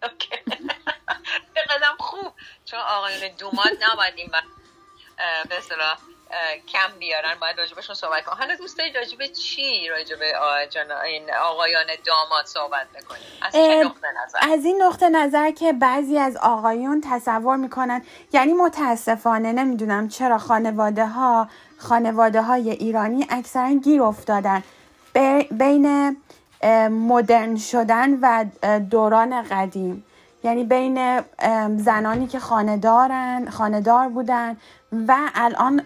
قدم 1.69 1.95
خوب. 1.99 2.33
چون 2.71 2.79
آقایون 2.79 3.19
دومات 3.39 3.71
نباید 3.91 4.13
این 4.15 4.29
به 5.49 5.57
اصطلاح 5.57 5.97
کم 6.67 6.99
بیارن 6.99 7.35
باید 7.41 7.59
راجبشون 7.59 7.95
صحبت 7.95 8.25
کنم 8.25 8.35
حالا 8.35 8.55
دوست 8.55 8.77
دارید 8.77 8.97
راجب 8.97 9.25
چی 9.25 9.87
راجب 9.87 10.17
این 11.05 11.33
آقایان 11.41 11.85
داماد 12.05 12.45
صحبت 12.45 12.87
بکنیم؟ 12.89 13.21
از 13.41 13.53
چه 13.53 13.83
نقطه 13.83 14.07
نظر؟ 14.25 14.39
از 14.53 14.65
این 14.65 14.83
نقطه 14.83 15.09
نظر 15.09 15.51
که 15.51 15.73
بعضی 15.73 16.17
از 16.17 16.37
آقایون 16.37 17.01
تصور 17.09 17.55
می‌کنن 17.55 18.01
یعنی 18.33 18.53
متاسفانه 18.53 19.51
نمی‌دونم 19.51 20.09
چرا 20.09 20.37
خانواده 20.37 21.05
ها 21.05 21.49
خانواده 21.77 22.41
های 22.41 22.69
ایرانی 22.69 23.27
اکثرا 23.29 23.73
گیر 23.73 24.03
افتادن. 24.03 24.63
بین 25.51 26.17
مدرن 26.89 27.57
شدن 27.57 28.19
و 28.21 28.45
دوران 28.79 29.41
قدیم. 29.41 30.05
یعنی 30.43 30.63
بین 30.63 31.23
زنانی 31.77 32.27
که 32.27 32.39
خاندارن 32.39 33.49
خاندار 33.49 34.09
بودن 34.09 34.57
و 35.07 35.31
الان 35.35 35.85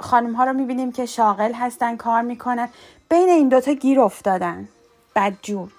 خانم 0.00 0.34
ها 0.34 0.44
رو 0.44 0.52
می‌بینیم 0.52 0.92
که 0.92 1.06
شاغل 1.06 1.52
هستن 1.52 1.96
کار 1.96 2.22
می‌کنن. 2.22 2.68
بین 3.08 3.28
این 3.28 3.48
دوتا 3.48 3.72
گیر 3.72 4.00
افتادن. 4.00 4.68
بدجور. 5.16 5.70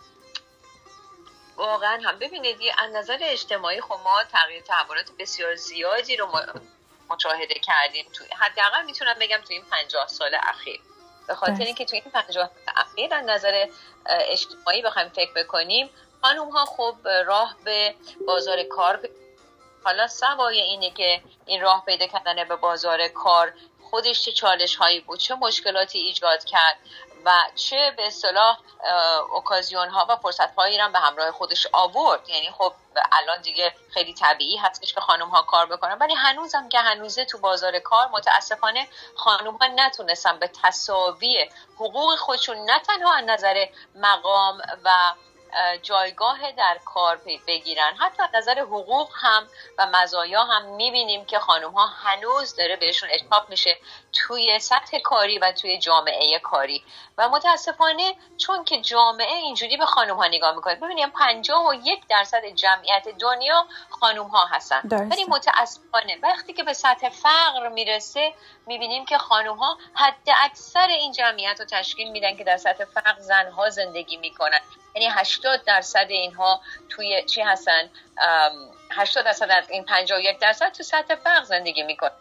واقعا 1.58 2.00
هم. 2.04 2.20
ببینید 2.20 2.58
از 2.78 2.96
نظر 2.96 3.18
اجتماعی 3.22 3.82
خب 3.82 4.00
ما 4.04 4.24
تغییر 4.32 4.62
تحولات 4.62 5.12
بسیار 5.20 5.56
زیادی 5.56 6.16
رو 6.16 6.28
مشاهده 7.10 7.54
کردیم 7.54 8.06
توی 8.14 8.28
حداقل 8.40 8.86
می‌تونم 8.86 9.16
بگم 9.22 9.38
توی 9.48 9.56
این 9.56 9.66
پنجاه 9.72 10.08
سال 10.08 10.32
اخیر. 10.44 10.80
به 11.28 11.36
خاطر 11.36 11.64
اینکه 11.64 11.86
توی 11.86 12.00
این 12.00 12.12
پنجاه 12.12 12.50
اخیر 12.78 13.14
از 13.14 13.26
نظر 13.26 13.66
اجتماعی 14.06 14.82
بخوایم 14.82 15.10
فکر 15.10 15.34
بکنیم 15.36 15.90
خانوم 16.26 16.50
ها 16.50 16.66
خب 16.66 16.96
راه 17.26 17.56
به 17.66 17.96
بازار 18.28 18.64
کار 18.64 19.10
حالا 19.84 20.08
سوای 20.08 20.62
اینه 20.62 20.92
که 20.92 21.22
این 21.46 21.62
راه 21.62 21.86
پیدا 21.86 22.08
کردن 22.08 22.44
به 22.44 22.56
بازار 22.56 23.08
کار 23.08 23.54
خودش 23.90 24.22
چه 24.22 24.32
چالش 24.32 24.76
هایی 24.76 25.00
بود 25.00 25.20
چه 25.20 25.36
مشکلاتی 25.36 26.00
ایجاد 26.00 26.44
کرد 26.44 26.78
و 27.26 27.32
چه 27.56 27.94
به 27.98 28.08
اصطلاح 28.08 28.60
اوکازیون 29.34 29.90
ها 29.90 30.06
و 30.10 30.16
فرصت 30.16 30.56
هایی 30.56 30.78
هم 30.78 30.92
به 30.92 31.00
همراه 31.00 31.32
خودش 31.32 31.68
آورد. 31.74 32.30
یعنی 32.30 32.50
خب 32.52 32.74
الان 33.12 33.42
دیگه 33.42 33.74
خیلی 33.94 34.14
طبیعی 34.14 34.58
هستش 34.58 34.94
که 34.94 35.02
خانم 35.02 35.30
ها 35.30 35.42
کار 35.42 35.66
بکنن 35.66 35.98
ولی 35.98 36.14
هنوزم 36.14 36.70
که 36.70 36.80
هنوزه 36.80 37.26
تو 37.26 37.38
بازار 37.38 37.80
کار 37.80 38.08
متاسفانه 38.08 38.88
خانم 39.16 39.58
ها 39.58 39.68
نتونستن 39.68 40.40
به 40.40 40.50
تصاوی 40.64 41.50
حقوق 41.76 42.16
خودشون 42.16 42.58
نه 42.58 42.80
تنها 42.80 43.14
از 43.14 43.26
نظر 43.26 43.66
مقام 43.96 44.62
و 44.84 45.14
جایگاه 45.82 46.52
در 46.52 46.80
کار 46.86 47.20
بگیرن. 47.48 47.94
حتی 48.00 48.24
نظر 48.34 48.60
حقوق 48.60 49.10
هم 49.22 49.48
و 49.78 49.88
مزایا 49.94 50.44
هم 50.44 50.66
می‌بینیم 50.66 51.26
که 51.26 51.40
خانم 51.40 51.72
ها 51.72 51.86
هنوز 51.86 52.56
داره 52.56 52.76
بهشون 52.76 53.10
اشتاق 53.12 53.50
میشه 53.50 53.78
توی 54.14 54.60
سطح 54.60 55.00
کاری 55.00 55.40
و 55.40 55.52
توی 55.52 55.78
جامعه 55.78 56.40
کاری. 56.40 56.84
و 57.18 57.30
متاسفانه 57.30 58.16
چون 58.38 58.64
که 58.64 58.82
جامعه 58.82 59.36
اینجوری 59.36 59.78
به 59.78 59.86
خانم 59.86 60.16
ها 60.16 60.28
نگاه 60.28 60.56
می‌کنه. 60.56 60.76
ببینیم 60.76 61.10
پنجاه 61.10 61.68
و 61.68 61.74
یک 61.74 62.08
درصد 62.08 62.46
جمعیت 62.46 63.08
دنیا 63.20 63.66
خانم 63.90 64.28
ها 64.28 64.46
هستن 64.46 64.82
ولی 64.92 65.26
متاسفانه 65.26 66.18
وقتی 66.24 66.54
که 66.54 66.64
به 66.64 66.74
سطح 66.74 67.10
فقر 67.10 67.70
می‌رسه 67.70 68.34
می‌بینیم 68.68 69.06
که 69.06 69.18
خانم 69.18 69.56
ها 69.56 69.78
حد 69.94 70.30
اکثر 70.44 70.88
این 70.88 71.12
جمعیت 71.12 71.60
رو 71.60 71.66
تشکیل 71.66 72.12
میدن 72.12 72.38
که 72.38 72.44
در 72.44 72.58
سطح 72.58 72.86
فقر 72.86 73.16
زنها 73.20 73.70
زندگی 73.70 74.18
می‌کنن. 74.18 74.60
یعنی 74.96 75.10
80 75.12 75.64
درصد 75.64 76.06
اینها 76.10 76.62
توی 76.90 77.24
چی 77.24 77.42
هستن؟ 77.42 77.90
80 78.92 79.26
درصد 79.26 79.52
از 79.52 79.70
این 79.70 79.86
51 79.86 80.40
درصد 80.40 80.72
تو 80.72 80.84
سطح 80.84 81.16
فقر 81.16 81.44
زندگی 81.44 81.84
می‌کنن. 81.84 82.12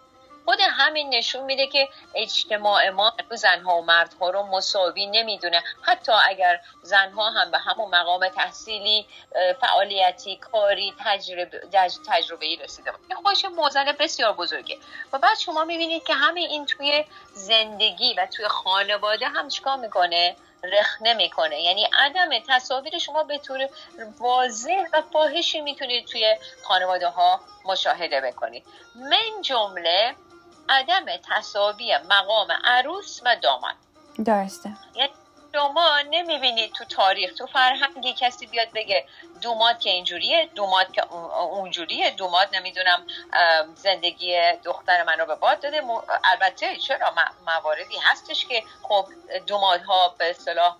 خود 0.44 0.58
همین 0.60 1.14
نشون 1.14 1.44
میده 1.44 1.66
که 1.66 1.88
اجتماع 2.14 2.88
ما 2.88 3.12
زنها 3.30 3.78
و 3.78 3.84
مردها 3.84 4.30
رو 4.30 4.42
مساوی 4.42 5.06
نمی‌دونه. 5.06 5.62
حتی 5.82 6.12
اگر 6.12 6.60
زنها 6.82 7.30
هم 7.30 7.50
به 7.50 7.58
همون 7.58 7.90
مقام 7.90 8.28
تحصیلی 8.28 9.06
فعالیتی 9.60 10.36
کاری 10.36 10.94
تجربه 11.04 11.62
تجربه 12.08 12.46
ای 12.46 12.56
رسیده 12.56 12.92
این 13.08 13.18
خودش 13.22 13.44
موزل 13.44 13.92
بسیار 13.92 14.32
بزرگه. 14.32 14.78
و 15.12 15.18
بعد 15.18 15.38
شما 15.38 15.64
می‌بینید 15.64 16.04
که 16.04 16.14
همه 16.14 16.40
این 16.40 16.66
توی 16.66 17.04
زندگی 17.32 18.14
و 18.14 18.26
توی 18.26 18.48
خانواده 18.48 19.28
هم 19.28 19.48
چیکار 19.48 19.76
می‌کنه؟ 19.76 20.36
رخ 20.72 20.96
نمی‌کنه. 21.00 21.62
یعنی 21.62 21.88
عدم 21.98 22.28
تصاویر 22.48 22.98
شما 22.98 23.22
به 23.22 23.38
طور 23.38 23.68
واضح 24.18 24.84
و 24.92 25.02
فاحشی 25.12 25.60
می‌تونید 25.60 26.06
توی 26.06 26.36
خانواده 26.62 27.08
ها 27.08 27.40
مشاهده 27.64 28.20
بکنید. 28.20 28.64
من 28.94 29.42
جمله 29.42 30.14
عدم 30.68 31.04
تصاوی 31.30 31.98
مقام 32.10 32.48
عروس 32.64 33.20
و 33.24 33.36
داماد. 33.42 33.74
درسته. 34.24 34.70
یعنی 34.94 35.10
شما 35.54 36.00
نمی‌بینید 36.10 36.72
تو 36.72 36.84
تاریخ. 36.84 37.34
تو 37.34 37.46
فرهنگی 37.46 38.14
کسی 38.14 38.46
بیاد 38.46 38.68
بگه 38.74 39.06
دوماد 39.42 39.78
که 39.78 39.90
اینجوریه 39.90 40.48
دوماد 40.54 40.92
که 40.92 41.12
اونجوریه 41.12 42.10
دوماد 42.10 42.48
نمی‌دونم 42.52 43.06
زندگی 43.74 44.52
دختر 44.64 45.02
من 45.02 45.18
رو 45.18 45.26
به 45.26 45.34
باد 45.34 45.60
داده. 45.60 45.82
البته 46.24 46.76
چرا؟ 46.76 47.14
مواردی 47.46 47.98
هستش 48.02 48.46
که 48.46 48.62
خب 48.82 49.06
دومادها 49.46 50.14
به 50.18 50.30
اصطلاح 50.30 50.76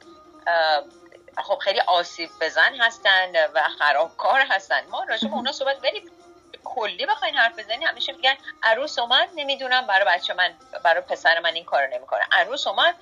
خب 1.42 1.58
خیلی 1.58 1.80
آسیب 1.80 2.30
بزن 2.40 2.74
هستن 2.80 3.32
و 3.54 3.68
خرابکار 3.78 4.40
هستن. 4.40 4.86
ما 4.90 5.04
راجع 5.04 5.28
به 5.28 5.34
اونا 5.34 5.52
صحبت 5.52 5.76
ولی 5.82 6.10
کلی 6.64 7.06
بخواین 7.06 7.34
حرف 7.34 7.58
بزنی 7.58 7.84
همیشه 7.84 8.12
میگن 8.12 8.34
عروس 8.62 8.98
اومد 8.98 9.28
نمی‌دونم 9.34 9.86
برای 9.86 10.04
بچه 10.06 10.34
من 10.34 10.54
برای 10.84 11.00
پسر 11.00 11.38
من 11.38 11.54
این 11.54 11.64
کارو 11.64 11.86
نمی‌کنه. 11.94 12.22
عروس 12.32 12.66
اومد 12.66 12.94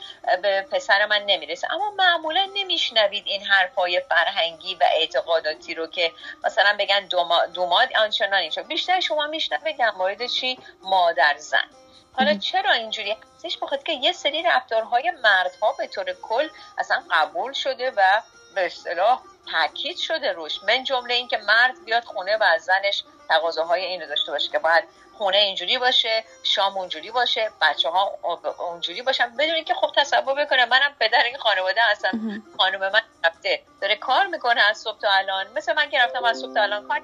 به 0.43 0.67
پسر 0.71 1.07
من 1.07 1.23
نمی‌رسه. 1.23 1.73
اما 1.73 1.91
معمولا 1.91 2.49
نمیشنوید 2.55 3.27
این 3.27 3.43
حرفای 3.43 4.01
فرهنگی 4.01 4.75
و 4.75 4.85
اعتقاداتی 4.93 5.75
رو 5.75 5.87
که 5.87 6.13
مثلا 6.45 6.77
بگن 6.79 7.09
دوماد 7.55 7.97
آنچنان 7.97 8.35
اینجا. 8.35 8.63
بیشتر 8.63 9.01
شما 9.01 9.27
میشنوید 9.27 9.77
در 9.79 9.91
مورد 9.91 10.27
چی؟ 10.27 10.59
مادر 10.83 11.35
زن. 11.39 11.69
حالا 12.17 12.39
چرا 12.39 12.73
اینجوری؟ 12.73 13.17
هستش 13.37 13.59
بخاطر 13.59 13.83
که 13.83 13.93
یه 13.93 14.13
سری 14.13 14.43
رفتارهای 14.43 15.11
مردها 15.11 15.73
به 15.73 15.87
طور 15.87 16.13
کل 16.23 16.49
اصلا 16.79 17.03
قبول 17.11 17.53
شده 17.53 17.91
و 17.91 18.23
به 18.55 18.67
اصطلاح 18.67 19.21
تاکید 19.53 19.99
شده 19.99 20.33
روش. 20.33 20.63
من 20.63 20.85
جمله 20.85 21.15
این 21.15 21.29
که 21.29 21.37
مرد 21.37 21.85
بیاد 21.85 22.05
خونه 22.05 22.37
و 22.37 22.43
از 22.43 22.65
زنش 22.65 23.05
تقاضاهای 23.33 23.85
این 23.85 24.01
رو 24.01 24.07
داشته 24.07 24.33
باشه 24.33 24.51
که 24.51 24.59
باید 24.59 24.85
خونه 25.19 25.37
اینجوری 25.37 25.79
باشه 25.79 26.25
شام 26.43 26.77
اونجوری 26.77 27.11
باشه 27.11 27.51
بچه 27.61 27.89
ها 27.89 28.19
اونجوری 28.59 29.03
باشن. 29.03 29.37
بدون 29.37 29.65
که 29.65 29.75
خب 29.75 29.93
تصور 29.97 30.45
بکنه. 30.45 30.65
منم 30.65 30.97
پدر 31.01 31.23
این 31.23 31.39
خانواده 31.39 31.81
هستم. 31.83 32.43
خانم 32.59 32.81
من 32.81 33.03
رفته. 33.25 33.63
داره 33.81 33.97
کار 33.97 34.27
می‌کنه 34.27 34.61
از 34.61 34.79
صبح 34.79 34.99
تا 34.99 35.11
الان. 35.11 35.47
مثل 35.57 35.73
من 35.73 35.91
که 35.91 35.99
رفتم 35.99 36.25
از 36.25 36.39
صبح 36.39 36.55
تا 36.55 36.63
الان 36.63 36.89
کار 36.89 37.03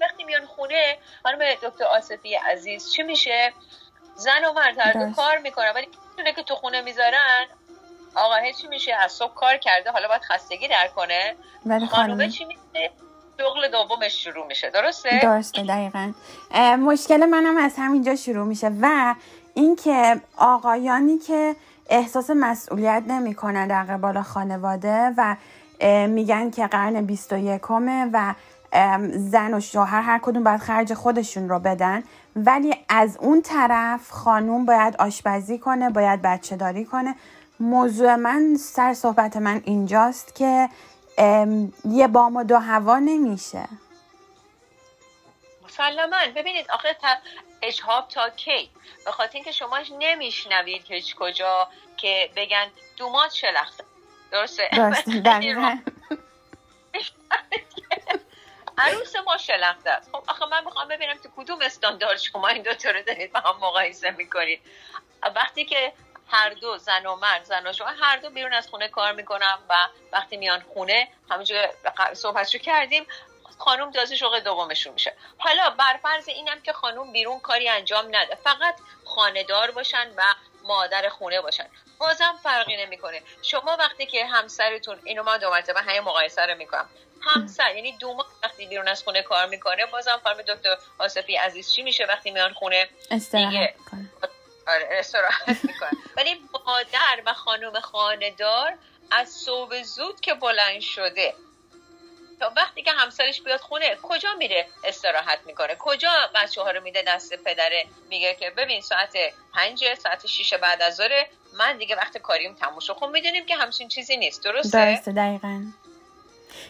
وقتی 0.00 0.24
میان 0.24 0.46
خونه 0.46 0.98
خانم 1.22 1.54
دکتر 1.54 1.84
آصفی 1.84 2.34
عزیز 2.34 2.92
چی 2.92 3.02
میشه؟ 3.02 3.52
زن 4.14 4.44
و 4.44 4.52
مرد 4.52 4.78
هر 4.78 5.12
کار 5.16 5.38
می‌کنن. 5.38 5.72
ولی 5.74 6.32
که 6.32 6.42
تو 6.42 6.54
خونه 6.54 6.80
می‌ذارن. 6.80 7.46
آقا 8.14 8.52
چی 8.60 8.66
میشه. 8.66 8.94
از 8.94 9.12
صبح 9.12 9.34
کار 9.34 9.56
کرده. 9.56 9.90
حالا 9.90 10.08
باید 10.08 10.22
خستگی 10.22 10.68
در 10.68 10.88
کنه. 10.88 11.36
خانومه. 11.90 12.30
چی 12.30 12.44
میشه؟ 12.44 12.90
شغل 13.40 13.68
دومش 13.68 14.24
شروع 14.24 14.46
میشه. 14.46 14.70
درسته؟ 14.70 15.20
درسته 15.22 15.62
دقیقا. 15.62 16.12
مشکل 16.76 17.26
منم 17.26 17.56
از 17.56 17.74
همینجا 17.78 18.16
شروع 18.16 18.46
میشه 18.46 18.70
و 18.80 19.14
اینکه 19.54 20.20
آقایانی 20.36 21.18
که 21.18 21.56
احساس 21.90 22.30
مسئولیت 22.30 23.02
نمی‌کنن 23.06 23.66
در 23.66 23.82
قبال 23.82 24.22
خانواده 24.22 25.14
و 25.16 25.36
میگن 26.06 26.50
که 26.50 26.66
قرن 26.66 27.06
21 27.06 27.70
و 28.12 28.34
زن 29.16 29.54
و 29.54 29.60
شوهر 29.60 30.00
هر 30.00 30.18
کدوم 30.18 30.44
باید 30.44 30.60
خرج 30.60 30.94
خودشون 30.94 31.48
رو 31.48 31.58
بدن 31.58 32.02
ولی 32.36 32.74
از 32.88 33.16
اون 33.20 33.42
طرف 33.42 34.10
خانوم 34.10 34.64
باید 34.64 34.96
آشپزی 34.96 35.58
کنه 35.58 35.90
باید 35.90 36.22
بچه 36.22 36.56
داری 36.56 36.84
کنه. 36.84 37.14
موضوع 37.60 38.14
من 38.14 38.56
سر 38.60 38.94
صحبت 38.94 39.36
من 39.36 39.60
اینجاست 39.64 40.34
که 40.34 40.68
یه 41.84 42.08
بام 42.08 42.36
و 42.36 42.44
دو 42.44 42.58
هوا 42.58 42.98
نمیشه. 42.98 43.68
مسلما. 45.64 46.16
ببینید 46.36 46.70
آخه 46.70 46.94
تا 46.94 47.08
اجهاب 47.62 48.08
تا 48.08 48.30
کی؟ 48.30 48.70
به 49.04 49.12
خاطر 49.12 49.32
اینکه 49.34 49.52
شما 49.52 49.78
نمیشنوید 49.98 50.84
هیچ 50.88 51.16
کجا 51.16 51.68
که 51.96 52.30
بگن 52.36 52.66
دومات 52.96 53.34
شلخته. 53.34 53.84
درسته؟ 54.30 54.68
درسته 54.72 55.22
عروس 58.78 59.16
ما 59.16 59.36
شلخته 59.36 59.90
است. 59.90 60.10
خب 60.12 60.24
آخه 60.28 60.46
من 60.46 60.64
می‌خوام 60.64 60.88
ببینم 60.88 61.14
تو 61.22 61.28
کدوم 61.36 61.58
استاندارد 61.62 62.18
شما 62.18 62.48
این 62.48 62.62
دو 62.62 62.70
رو 62.70 63.02
دارید 63.02 63.32
با 63.32 63.40
هم 63.40 63.56
مقایسه 63.56 64.10
می‌کنید. 64.10 64.60
وقتی 65.34 65.64
که 65.64 65.92
هر 66.28 66.50
دو 66.50 66.78
زن 66.78 67.06
و 67.06 67.16
مرد 67.16 67.44
زن 67.44 67.66
و 67.66 67.72
شما 67.72 67.88
هر 68.00 68.16
دو 68.16 68.30
بیرون 68.30 68.52
از 68.52 68.68
خونه 68.68 68.88
کار 68.88 69.12
می‌کنم 69.12 69.58
و 69.68 69.74
وقتی 70.12 70.36
میان 70.36 70.60
خونه 70.60 71.08
همونجور 71.30 71.68
صحبتشو 72.12 72.58
کردیم 72.58 73.06
خانم 73.58 73.92
تازه 73.92 74.16
شغل 74.16 74.40
دومشون 74.40 74.92
میشه. 74.92 75.16
حالا 75.38 75.70
بر 75.70 75.98
فرض 76.02 76.28
اینم 76.28 76.60
که 76.60 76.72
خانم 76.72 77.12
بیرون 77.12 77.40
کاری 77.40 77.68
انجام 77.68 78.06
نده. 78.10 78.34
فقط 78.34 78.74
خاندار 79.04 79.70
باشن 79.70 80.10
و 80.16 80.22
مادر 80.64 81.08
خونه 81.08 81.40
باشن. 81.40 81.66
بازم 81.98 82.38
فرقی 82.42 82.76
نمی‌کنه. 82.76 83.22
شما 83.42 83.76
وقتی 83.78 84.06
که 84.06 84.26
همسرتون 84.26 85.00
اینو 85.04 85.22
من 85.22 85.38
دو 85.38 85.50
مرتبه 85.50 85.80
همه 85.80 86.00
مقایسه 86.00 86.46
رو 86.46 86.54
می‌کنم. 86.54 86.88
همسر 87.22 87.74
یعنی 87.74 87.92
دو 87.92 88.14
ماه 88.14 88.26
وقتی 88.42 88.66
بیرون 88.66 88.88
از 88.88 89.02
خونه 89.02 89.22
کار 89.22 89.46
می‌کنه 89.46 89.86
بازم 89.86 90.20
خانم 90.24 90.42
دکتر 90.42 90.76
آصفی 90.98 91.36
عزیز 91.36 91.72
چی 91.72 91.82
میشه 91.82 92.04
وقتی 92.04 92.30
میان 92.30 92.52
خونه؟ 92.52 92.88
دیگه 93.50 93.74
آره 94.66 94.88
استراحت 94.90 95.64
می‌کنن 95.64 95.90
ولی 96.16 96.40
مادر 96.66 97.22
و 97.26 97.32
خانم 97.32 97.80
خاندار 97.80 98.78
از 99.10 99.28
صبح 99.28 99.82
زود 99.82 100.20
که 100.20 100.34
بلند 100.34 100.80
شده. 100.80 101.34
تا 102.40 102.52
وقتی 102.56 102.82
که 102.82 102.92
همسرش 102.92 103.42
بیاد 103.42 103.60
خونه 103.60 103.96
کجا 104.02 104.34
میره 104.34 104.66
استراحت 104.84 105.38
می‌کنه؟ 105.46 105.76
کجا 105.78 106.30
بچه 106.34 106.62
ها 106.62 106.70
رو 106.70 106.82
میده 106.82 107.02
دست 107.06 107.34
پدره؟ 107.34 107.86
میگه 108.08 108.34
که 108.34 108.50
ببین 108.50 108.80
ساعت 108.80 109.16
پنج 109.54 109.94
ساعت 109.94 110.26
شیش 110.26 110.54
بعد 110.54 110.82
از 110.82 110.96
ظهر 110.96 111.26
من 111.52 111.76
دیگه 111.76 111.96
وقت 111.96 112.18
کاریم 112.18 112.54
تموم 112.54 112.80
شد. 112.80 112.92
خب 112.92 113.06
می‌دونیم 113.06 113.46
که 113.46 113.56
همچین 113.56 113.88
چیزی 113.88 114.16
نیست. 114.16 114.44
درسته؟ 114.44 114.84
درسته 114.84 115.12
دقیقا. 115.12 115.62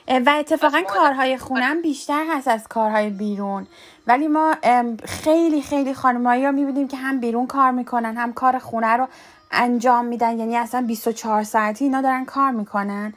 و 0.09 0.35
اتفاقا 0.39 0.83
کارهای 0.89 1.39
خونم 1.39 1.83
بیشتر 1.83 2.25
هست 2.31 2.49
از 2.49 2.69
کارهای 2.69 3.11
بیرون. 3.11 3.67
ولی 4.07 4.29
ما 4.29 4.55
خیلی 5.05 5.63
خیلی 5.63 5.95
خانمایی 5.95 6.47
رو 6.47 6.53
می‌بینیم 6.53 6.89
که 6.89 6.97
هم 6.97 7.21
بیرون 7.21 7.47
کار 7.47 7.71
می‌کنن 7.71 8.17
هم 8.17 8.33
کار 8.33 8.59
خونه 8.59 8.97
رو 8.97 9.09
انجام 9.51 10.05
میدن. 10.05 10.39
یعنی 10.39 10.57
اصلا 10.57 10.85
24 10.87 11.43
ساعتی 11.43 11.85
اینا 11.85 12.01
دارن 12.01 12.25
کار 12.25 12.51
می‌کنن 12.51 13.15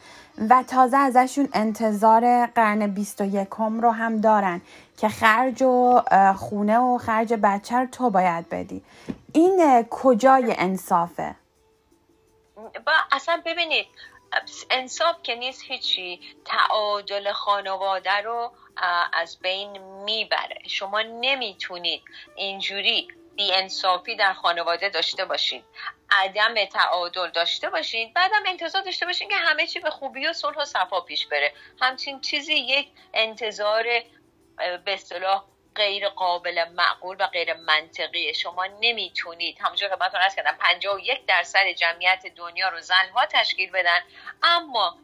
و 0.49 0.63
تازه 0.67 0.97
ازشون 0.97 1.49
انتظار 1.53 2.45
قرن 2.45 2.87
21 2.87 3.47
رو 3.59 3.91
هم 3.91 4.21
دارن 4.21 4.61
که 4.97 5.09
خرج 5.09 5.61
و 5.61 6.01
خونه 6.37 6.77
و 6.79 6.97
خرج 6.97 7.33
بچه 7.33 7.77
رو 7.77 7.85
تو 7.85 8.09
باید 8.09 8.49
بدی. 8.49 8.81
این 9.33 9.83
کجای 9.89 10.55
انصافه؟ 10.57 11.35
با 12.85 12.91
اصلا 13.11 13.41
ببینید 13.45 13.85
انصاف 14.69 15.15
که 15.23 15.35
نیست 15.35 15.63
هیچی. 15.63 16.19
تعادل 16.45 17.31
خانواده 17.31 18.11
رو 18.11 18.51
از 19.13 19.39
بین 19.39 19.77
می‌بره. 19.77 20.61
شما 20.67 21.01
نمی‌تونید 21.01 22.03
اینجوری 22.35 23.07
انصافی 23.39 24.15
در 24.15 24.33
خانواده 24.33 24.89
داشته 24.89 25.25
باشید 25.25 25.63
عدم 26.11 26.65
تعادل 26.65 27.29
داشته 27.29 27.69
باشید 27.69 28.13
بعدم 28.13 28.43
انتظار 28.47 28.81
داشته 28.81 29.05
باشید 29.05 29.29
که 29.29 29.35
همه 29.35 29.67
چی 29.67 29.79
به 29.79 29.89
خوبی 29.89 30.27
و 30.27 30.33
صلح 30.33 30.57
و 30.57 30.65
صفا 30.65 31.01
پیش 31.01 31.27
بره. 31.27 31.53
همچین 31.81 32.21
چیزی 32.21 32.53
یک 32.53 32.89
انتظار 33.13 33.83
به 34.85 34.93
اصطلاح 34.93 35.43
غیر 35.79 36.09
قابل 36.09 36.65
معقول 36.69 37.17
و 37.19 37.27
غیر 37.27 37.53
منطقی 37.53 38.33
شما 38.33 38.65
نمی‌تونید. 38.65 39.57
همونجور 39.61 39.89
که 39.89 39.95
من 39.99 40.09
ارز 40.13 40.35
کردم 40.35 40.57
51 40.59 41.25
درصد 41.25 41.67
جمعیت 41.67 42.25
دنیا 42.35 42.69
رو 42.69 42.81
زنها 42.81 43.25
تشکیل 43.25 43.71
بدن 43.71 43.99
اما 44.43 44.97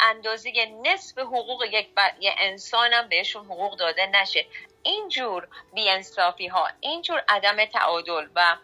اندازه 0.00 0.52
نصف 0.84 1.18
حقوق 1.18 1.64
یک 1.64 1.88
یه 2.20 2.34
انسان 2.38 2.92
هم 2.92 3.08
بهشون 3.08 3.44
حقوق 3.44 3.78
داده 3.78 4.06
نشه. 4.06 4.46
اینجور 4.82 5.48
بیانصافی 5.74 6.46
ها 6.46 6.68
اینجور 6.80 7.24
عدم 7.28 7.64
تعادل 7.64 8.28
و 8.34 8.56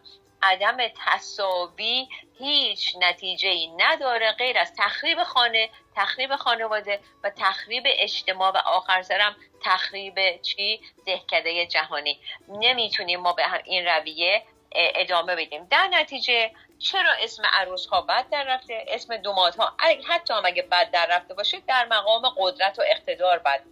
عدم 0.42 0.76
تصاوی 1.06 2.08
هیچ 2.38 2.96
نتیجه 3.00 3.48
ای 3.48 3.66
نداره 3.66 4.32
غیر 4.32 4.58
از 4.58 4.72
تخریب 4.78 5.22
خانه 5.22 5.70
تخریب 5.96 6.36
خانواده 6.36 7.00
و 7.24 7.30
تخریب 7.30 7.84
اجتماع 7.86 8.50
و 8.50 8.56
آخر 8.56 9.02
سرم 9.02 9.36
تخریب 9.64 10.42
چی؟ 10.42 10.80
دهکده 11.06 11.66
جهانی. 11.66 12.20
نمی‌تونیم 12.48 13.20
ما 13.20 13.32
به 13.32 13.42
این 13.64 13.86
رویه 13.86 14.42
ادامه 14.74 15.36
بدیم. 15.36 15.64
در 15.64 15.88
نتیجه 15.92 16.50
چرا 16.78 17.12
اسم 17.22 17.42
عروس 17.52 17.86
ها 17.86 18.00
بد 18.00 18.28
در 18.30 18.44
رفته؟ 18.44 18.84
اسم 18.88 19.16
دومات 19.16 19.56
ها 19.56 19.72
حتی 20.08 20.34
هم 20.34 20.42
اگه 20.44 20.62
بد 20.62 20.90
در 20.90 21.06
رفته 21.06 21.34
باشه 21.34 21.60
در 21.68 21.84
مقام 21.84 22.22
قدرت 22.36 22.78
و 22.78 22.82
اقتدار 22.86 23.38
بد 23.38 23.62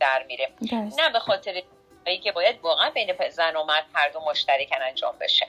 در 0.00 0.22
میره. 0.22 0.52
نه 0.98 1.10
به 1.10 1.18
خاطر 1.18 1.62
که 2.22 2.32
باید 2.32 2.60
واقعا 2.60 2.90
بین 2.90 3.28
زن 3.28 3.56
و 3.56 3.64
مرد 3.64 3.86
هر 3.94 4.08
دو 4.08 4.20
مشترکن 4.20 4.82
انجام 4.82 5.18
بشه. 5.18 5.48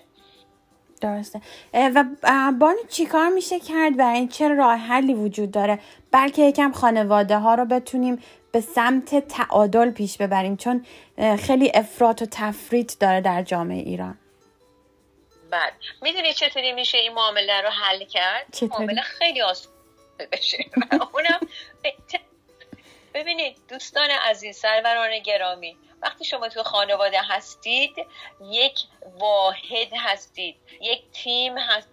درسته. 1.04 1.42
و 1.74 2.04
بانو 2.60 2.78
چیکار 2.90 3.30
میشه 3.30 3.60
کرد 3.60 4.00
و 4.00 4.02
این 4.02 4.28
چه 4.28 4.48
راه 4.48 4.76
حلی 4.76 5.14
وجود 5.14 5.52
داره؟ 5.52 5.80
بلکه 6.12 6.42
یکم 6.42 6.72
خانواده 6.72 7.38
ها 7.38 7.56
رو 7.56 7.66
بتونیم 7.66 8.24
به 8.52 8.62
سمت 8.62 9.28
تعادل 9.28 9.92
پیش 9.92 10.18
ببریم 10.18 10.58
چون 10.58 10.86
خیلی 11.40 11.72
افراط 11.74 12.22
و 12.22 12.26
تفریط 12.32 13.00
داره 13.00 13.22
در 13.22 13.44
جامعه 13.44 13.80
ایران. 13.80 14.18
بعد 15.52 15.74
می‌دونی 16.02 16.34
چطوری 16.34 16.72
میشه 16.72 16.98
این 16.98 17.14
معامله 17.14 17.62
رو 17.62 17.70
حل 17.70 18.06
کرد؟ 18.06 18.46
چطوری؟ 18.52 18.72
معامله 18.72 19.02
خیلی 19.02 19.42
آسان 19.42 19.72
بشه. 20.32 20.58
اونم 21.14 21.40
ببینید 23.14 23.58
دوستان 23.70 24.10
عزیز 24.10 24.58
سروران 24.58 25.20
گرامی 25.20 25.78
وقتی 26.04 26.26
شما 26.26 26.50
تو 26.50 26.64
خانواده 26.64 27.22
هستید 27.22 27.96
یک 28.42 28.80
واحد 29.20 29.94
هستید 29.98 30.56
یک 30.82 31.12
تیم 31.12 31.58
هستید 31.58 31.93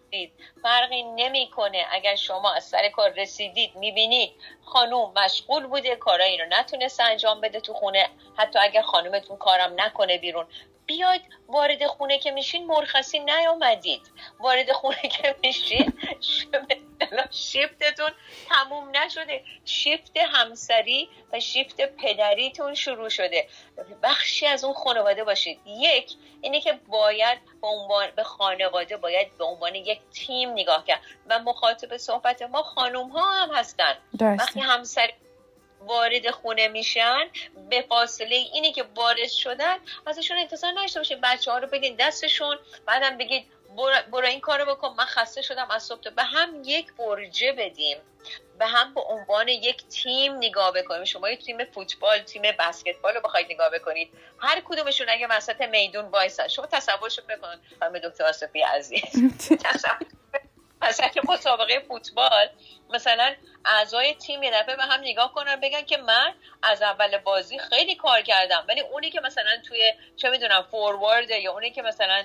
فرقی 0.62 1.02
نمی‌کنه. 1.02 1.86
اگر 1.90 2.16
شما 2.16 2.52
از 2.52 2.64
سر 2.64 2.88
کار 2.88 3.10
رسیدید 3.10 3.76
می‌بینید 3.76 4.32
خانوم 4.64 5.12
مشغول 5.16 5.66
بوده 5.66 5.96
کارایی 5.96 6.38
رو 6.38 6.44
نتونست 6.48 7.00
انجام 7.00 7.40
بده 7.40 7.60
تو 7.60 7.74
خونه. 7.74 8.08
حتی 8.36 8.58
اگر 8.58 8.82
خانومتون 8.82 9.36
کارم 9.36 9.80
نکنه 9.80 10.18
بیرون. 10.18 10.46
بیاید 10.86 11.22
وارد 11.48 11.86
خونه 11.86 12.18
که 12.18 12.30
میشین 12.30 12.66
مرخصی 12.66 13.18
نیامدید. 13.18 14.02
وارد 14.40 14.72
خونه 14.72 15.08
که 15.08 15.36
میشین 15.42 15.92
شیفتتون 17.30 18.10
تموم 18.48 18.96
نشده. 18.96 19.44
شیفت 19.64 20.16
همسری 20.16 21.08
و 21.32 21.40
شیفت 21.40 21.80
پدریتون 21.80 22.74
شروع 22.74 23.08
شده. 23.08 23.48
بخشی 24.02 24.46
از 24.46 24.64
اون 24.64 24.74
خانواده 24.74 25.24
باشید. 25.24 25.60
یک 25.66 26.12
اینه 26.40 26.60
که 26.60 26.72
باید 26.72 27.38
به 27.60 27.66
عنوان 27.66 28.10
به 28.16 28.22
خانواده 28.22 28.96
باید 28.96 29.38
به 29.38 29.44
عنوان 29.44 29.74
یک 29.74 29.99
تیم 30.12 30.52
نگاه 30.52 30.84
کرد 30.84 31.00
و 31.26 31.38
مخاطب 31.38 31.96
صحبت 31.96 32.42
ما 32.42 32.62
خانوم 32.62 33.08
ها 33.08 33.32
هم 33.32 33.54
هستن. 33.54 33.94
وقتی 34.20 34.60
همسر 34.60 35.10
وارد 35.80 36.30
خونه 36.30 36.68
میشن 36.68 37.28
به 37.70 37.84
فاصله 37.88 38.36
اینی 38.36 38.72
که 38.72 38.84
وارد 38.96 39.28
شدن 39.28 39.76
ازشون 40.06 40.38
انتظار 40.38 40.72
نشته 40.72 41.00
باشید 41.00 41.20
بچه 41.22 41.52
ها 41.52 41.58
رو 41.58 41.66
بدین 41.66 41.96
دستشون 41.98 42.56
بعدم 42.86 43.18
بگید 43.18 43.46
برو, 43.76 44.26
این 44.26 44.40
کارو 44.40 44.74
بکن. 44.74 44.94
من 44.98 45.04
خسته 45.04 45.42
شدم 45.42 45.70
از 45.70 45.82
صبح 45.82 46.10
به 46.16 46.22
هم 46.22 46.62
یک 46.64 46.92
برجه 46.94 47.52
بدیم. 47.52 47.96
به 48.58 48.66
هم 48.66 48.94
به 48.94 49.00
عنوان 49.00 49.48
یک 49.48 49.88
تیم 49.88 50.36
نگاه 50.36 50.72
بکنیم. 50.72 51.04
شما 51.04 51.30
یک 51.30 51.44
تیم 51.44 51.64
فوتبال 51.64 52.18
تیم 52.18 52.42
بسکتبال 52.58 53.14
رو 53.14 53.20
بخواید 53.20 53.46
نگاه 53.50 53.70
بکنید. 53.70 54.10
هر 54.38 54.62
کدومشون 54.64 55.08
اگه 55.08 55.26
وسط 55.30 55.60
میدون 55.60 56.04
وایسن. 56.04 56.48
شما 56.48 56.66
تصورش 56.66 57.20
بکن. 57.20 57.60
خانم 57.80 57.98
دکتر 57.98 58.24
آسفی 58.24 58.62
عزیز. 58.62 59.02
مثلا 60.82 61.08
مسابقه 61.28 61.80
فوتبال 61.88 62.48
مثلا 62.94 63.34
اعضای 63.64 64.14
تیم 64.14 64.42
یه 64.42 64.50
دفعه 64.50 64.76
به 64.76 64.82
هم 64.82 65.00
نگاه 65.00 65.32
کنن 65.34 65.56
بگن 65.56 65.82
که 65.82 65.96
من 65.96 66.34
از 66.62 66.82
اول 66.82 67.18
بازی 67.18 67.58
خیلی 67.58 67.94
کار 67.94 68.22
کردم. 68.22 68.64
ولی 68.68 68.80
اونی 68.80 69.10
که 69.10 69.20
مثلا 69.20 69.50
توی 69.68 69.92
چه 70.16 70.30
می‌دونم 70.30 70.66
فوروارد 70.70 71.30
یا 71.30 71.52
اونی 71.52 71.70
که 71.70 71.82
مثلا 71.82 72.24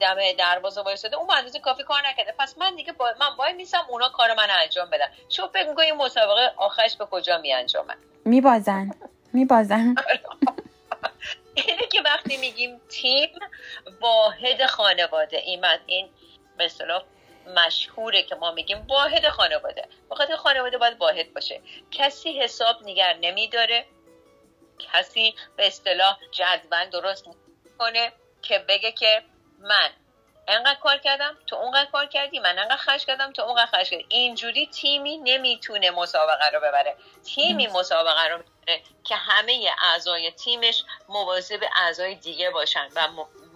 دم 0.00 0.32
دروازه 0.38 0.80
وایساده 0.80 1.16
اون 1.16 1.30
اندازه 1.30 1.58
کافی 1.58 1.82
کار 1.82 1.98
نکرده. 2.08 2.34
پس 2.38 2.58
من 2.58 2.76
دیگه 2.76 2.92
با 2.92 3.14
من 3.20 3.36
وای 3.38 3.52
میسم 3.52 3.86
اونا 3.88 4.08
کار 4.08 4.34
من 4.34 4.50
انجام 4.50 4.90
بدن. 4.90 5.08
شو 5.28 5.48
فکر 5.48 5.68
می‌کنی 5.68 5.92
مسابقه 5.92 6.52
آخرش 6.56 6.96
به 6.96 7.06
کجا 7.06 7.38
می 7.38 7.52
انجامه 7.52 7.94
میبازن. 8.24 8.90
میبازن. 9.32 9.94
اینه 11.54 11.86
که 11.92 12.02
وقتی 12.04 12.36
میگیم 12.36 12.80
تیم 12.88 13.30
واحد 14.00 14.66
خانواده. 14.66 15.36
این 15.36 15.64
این 15.86 16.08
به 16.56 16.64
اصطلاح 16.64 17.02
مشهوره 17.56 18.22
که 18.22 18.34
ما 18.34 18.50
میگیم 18.50 18.86
واحد 18.86 19.28
خانواده. 19.28 19.88
واحد 20.08 20.34
خانواده 20.34 20.78
باید 20.78 21.00
واحد 21.00 21.34
باشه. 21.34 21.60
کسی 21.90 22.40
حساب 22.40 22.76
نگر 22.82 23.16
نمیداره. 23.20 23.86
کسی 24.78 25.34
به 25.56 25.66
اصطلاح 25.66 26.18
جدول 26.32 26.90
درست 26.90 27.26
کنه 27.78 28.12
که 28.42 28.58
بگه 28.58 28.92
که 28.92 29.22
من 29.58 29.90
انقدر 30.48 30.80
کار 30.80 30.98
کردم 30.98 31.36
تو 31.46 31.56
اونقدر 31.56 31.90
کار 31.90 32.06
کردی 32.06 32.38
من 32.38 32.58
انقدر 32.58 32.76
خرج 32.76 33.04
کردم 33.04 33.32
تو 33.32 33.42
اونقدر 33.42 33.66
خرج 33.66 33.90
کردی. 33.90 34.06
اینجوری 34.08 34.66
تیمی 34.66 35.16
نمی‌تونه 35.16 35.90
مسابقه 35.90 36.50
رو 36.50 36.60
ببره. 36.60 36.96
تیمی 37.34 37.66
مسابقه 37.66 38.28
رو 38.28 38.38
ببره 38.38 38.82
که 39.04 39.16
همه 39.16 39.70
اعضای 39.82 40.30
تیمش 40.30 40.84
مواظب 41.08 41.60
اعضای 41.76 42.14
دیگه 42.14 42.50
باشن 42.50 42.88
و 42.94 43.08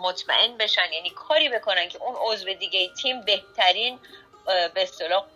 مطمئن 0.03 0.57
بشن. 0.57 0.93
یعنی 0.93 1.11
کاری 1.11 1.49
بکنن 1.49 1.89
که 1.89 1.99
اون 1.99 2.17
عضو 2.21 2.55
دیگه 2.55 2.91
تیم 3.03 3.21
بهترین 3.21 3.99
به 4.47 4.83
اصطلاح 4.83 5.27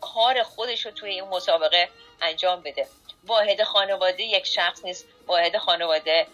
کار 0.00 0.42
خودش 0.42 0.86
رو 0.86 0.92
توی 0.92 1.10
این 1.10 1.24
مسابقه 1.24 1.88
انجام 2.20 2.60
بده. 2.60 2.86
واحد 3.24 3.62
خانواده 3.62 4.22
یک 4.22 4.46
شخص 4.46 4.84
نیست. 4.84 5.06
واحد 5.26 5.56
خانواده 5.56 6.26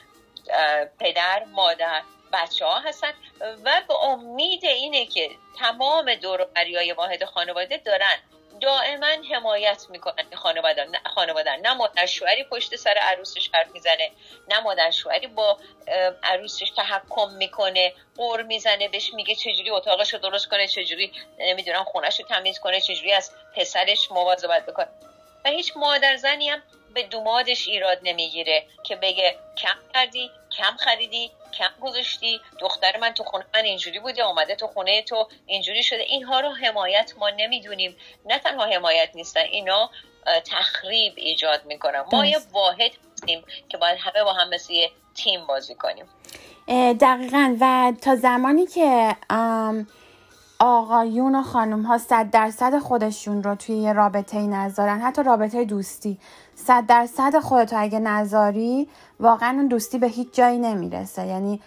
پدر 1.01 1.45
مادر 1.45 2.03
بچه 2.33 2.65
ها 2.65 2.79
هستن 2.79 3.13
و 3.41 3.83
به 3.89 3.95
امید 3.95 4.65
اینه 4.65 5.07
که 5.07 5.31
تمام 5.59 6.15
دور 6.15 6.49
های 6.57 6.93
واحد 6.93 7.25
خانواده 7.25 7.77
دارن. 7.77 8.17
دائما 8.61 9.17
حمایت 9.35 9.87
می‌کنن 9.89 10.25
خانواده 10.35 10.89
خانواده. 11.15 11.57
نه 11.57 11.75
مادر 11.75 12.07
شوهری 12.07 12.45
پشت 12.45 12.77
سر 12.77 12.95
عروسش 13.03 13.51
حرف 13.55 13.71
می‌زنه. 13.71 14.11
نه 14.49 14.61
مادر 14.61 14.91
شوهری 14.91 15.27
با 15.27 15.59
عروسش 16.23 16.71
تحکم 16.71 17.31
می‌کنه. 17.31 17.93
قور 18.17 18.43
می‌زنه 18.43 18.89
بهش 18.89 19.15
میگه 19.15 19.35
چجوری 19.35 19.71
اتاقش 19.71 20.15
رو 20.15 20.19
درست 20.19 20.49
کنه 20.49 20.69
چجوری 20.69 21.13
نمی‌دونم 21.39 21.85
خونش 21.85 22.21
رو 22.21 22.27
تمیز 22.27 22.59
کنه 22.59 22.81
چجوری 22.81 23.13
از 23.13 23.31
پسرش 23.57 24.11
مواظبت 24.11 24.67
بکنه. 24.67 24.89
و 25.45 25.49
هیچ 25.49 25.73
مادر 25.77 26.17
زنی 26.17 26.49
هم 26.49 26.63
به 26.95 27.03
دومادش 27.03 27.69
ایراد 27.69 27.99
نمی‌گیره 28.03 28.67
که 28.83 28.97
بگه 28.97 29.37
کم 29.57 29.77
کردی 29.95 30.31
کم 30.57 30.77
خریدی 30.79 31.31
کم 31.59 31.71
گذاشتی. 31.81 32.41
دختر 32.61 32.99
من 33.01 33.11
تو 33.11 33.25
خونه 33.25 33.45
من 33.55 33.65
اینجوری 33.65 34.01
بوده 34.01 34.27
اومده 34.27 34.55
تو 34.55 34.67
خونه 34.67 35.03
تو 35.03 35.29
اینجوری 35.47 35.83
شده. 35.83 36.03
اینها 36.03 36.41
رو 36.41 36.51
حمایت 36.51 37.13
ما 37.19 37.31
نمی‌دونیم. 37.31 37.97
نه 38.27 38.39
تنها 38.39 38.65
حمایت 38.65 39.09
نیستن 39.15 39.41
اینا 39.41 39.91
تخریب 40.47 41.13
ایجاد 41.17 41.67
می‌کنن. 41.67 42.05
ما 42.13 42.27
یه 42.27 42.39
واحد 42.53 42.91
هستیم 43.13 43.45
که 43.69 43.79
باید 43.79 43.99
همه 44.01 44.25
با 44.25 44.33
هم 44.33 44.49
مثل 44.49 44.75
تیم 45.15 45.47
بازی 45.47 45.75
کنیم. 45.75 46.05
دقیقا. 47.01 47.57
و 47.61 47.93
تا 48.03 48.17
زمانی 48.17 48.67
که 48.67 49.17
آقایون 50.61 51.35
و 51.35 51.43
خانم 51.43 51.83
ها 51.83 51.99
صد 51.99 52.31
درصد 52.31 52.79
خودشون 52.79 53.43
رو 53.43 53.55
توی 53.55 53.77
یه 53.77 53.93
رابطه 53.93 54.39
ای 54.39 54.47
نذارن 54.47 55.01
حتی 55.01 55.23
رابطه 55.23 55.65
دوستی 55.65 56.19
صد 56.55 56.87
درصد 56.87 57.39
خودتو 57.39 57.77
اگه 57.79 57.99
نذاری 57.99 58.89
واقعا 59.21 59.51
اون 59.51 59.67
دوستی 59.67 59.99
به 59.99 60.07
هیچ 60.07 60.35
جایی 60.35 60.59
نمی‌رسه. 60.59 61.27
یعنی 61.27 61.61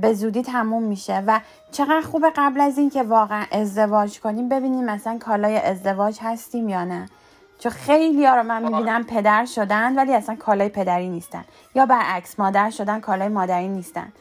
به 0.00 0.14
زودی 0.14 0.42
تموم 0.42 0.82
میشه. 0.82 1.24
و 1.26 1.40
چقدر 1.72 2.00
خوبه 2.00 2.32
قبل 2.36 2.60
از 2.60 2.78
اینکه 2.78 3.02
واقعا 3.02 3.44
ازدواج 3.52 4.20
کنیم 4.20 4.48
ببینیم 4.48 4.84
مثلا 4.84 5.18
کالای 5.18 5.56
ازدواج 5.56 6.18
هستیم 6.22 6.68
یا 6.68 6.84
نه. 6.84 7.08
چون 7.58 7.72
خیلی 7.72 8.26
ها 8.26 8.34
رو 8.34 8.42
من 8.42 8.62
می‌بینم 8.62 9.04
پدر 9.04 9.44
شدن 9.44 9.96
ولی 9.96 10.14
اصلا 10.14 10.34
کالای 10.34 10.68
پدری 10.68 11.08
نیستن. 11.08 11.44
یا 11.74 11.86
برعکس 11.86 12.40
مادر 12.40 12.70
شدن 12.70 13.00
کالای 13.00 13.28
مادری 13.28 13.68
نیستن. 13.68 14.12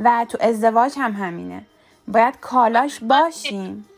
و 0.00 0.26
تو 0.28 0.38
ازدواج 0.40 0.94
هم 0.98 1.12
همینه. 1.12 1.62
باید 2.08 2.40
کالاش 2.40 3.00
باشیم. 3.00 3.88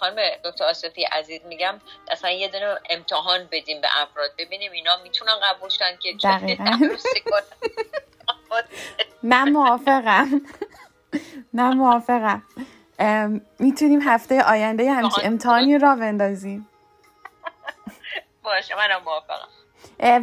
خانم 0.00 0.16
دکتر 0.44 0.64
آصفی 0.64 1.04
عزیز 1.04 1.40
میگم 1.44 1.80
اصلا 2.10 2.30
یه 2.30 2.48
دونه 2.48 2.78
امتحان 2.90 3.48
بدیم 3.52 3.80
به 3.80 3.88
افراد. 4.02 4.30
ببینیم 4.38 4.72
اینا 4.72 4.96
می‌تونن 5.02 5.32
قبول 5.42 5.70
شن 5.70 5.96
که 6.02 6.16
من 9.22 9.48
موافقم. 9.48 10.40
من 11.52 11.76
موافقم. 11.76 12.42
می‌تونیم 13.58 14.02
هفته 14.02 14.42
آینده 14.42 14.92
همچی 14.92 15.20
امتحانی 15.22 15.78
را 15.78 15.96
بندازیم. 15.96 16.68
باشه 18.42 18.74
منم 18.76 19.02
موافقم. 19.04 19.48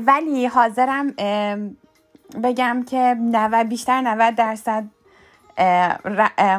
ولی 0.08 0.46
حاضرم 0.46 1.16
بگم 2.44 2.86
که 2.90 2.98
90 2.98 3.68
بیشتر 3.68 4.02
90 4.02 4.36
درصد 4.36 4.84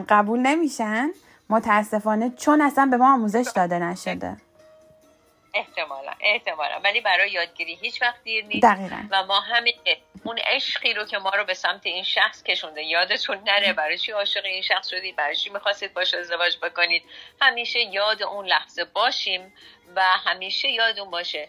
قبول 0.09 0.39
نمیشن. 0.39 1.11
متاسفانه 1.51 2.31
چون 2.31 2.61
اصلا 2.61 2.89
به 2.91 2.97
ما 2.97 3.15
آموزش 3.15 3.51
داده 3.57 3.79
نشده. 3.79 4.37
احتمالا 5.55 6.13
احتمالا. 6.21 6.81
ولی 6.85 7.01
برای 7.01 7.31
یادگیری 7.31 7.75
هیچ 7.75 8.03
وقت 8.03 8.23
دیر 8.25 8.45
نیست. 8.45 8.67
دقیقا. 8.67 9.03
و 9.11 9.25
ما 9.25 9.41
همین 9.41 9.75
اون 10.25 10.39
عشقی 10.39 10.95
رو 10.95 11.05
که 11.05 11.19
ما 11.19 11.31
رو 11.31 11.45
به 11.45 11.55
سمت 11.55 11.87
این 11.87 12.05
شخص 12.05 12.43
کشونده 12.43 12.83
یادتون 12.83 13.39
نره. 13.47 13.73
برای 13.73 13.99
چی 13.99 14.13
عاشق 14.13 14.45
این 14.45 14.63
شخص 14.63 14.89
شدید 14.89 15.17
برای 15.17 15.37
چی 15.37 15.51
می‌خواستید 15.51 15.95
باش 15.95 16.15
ازدواج 16.15 16.59
بکنید؟ 16.63 17.03
همیشه 17.41 17.79
یاد 17.79 18.23
اون 18.23 18.47
لحظه 18.47 18.85
باشیم 18.85 19.55
و 19.97 20.03
همیشه 20.03 20.69
یادون 20.69 21.11
باشه. 21.11 21.49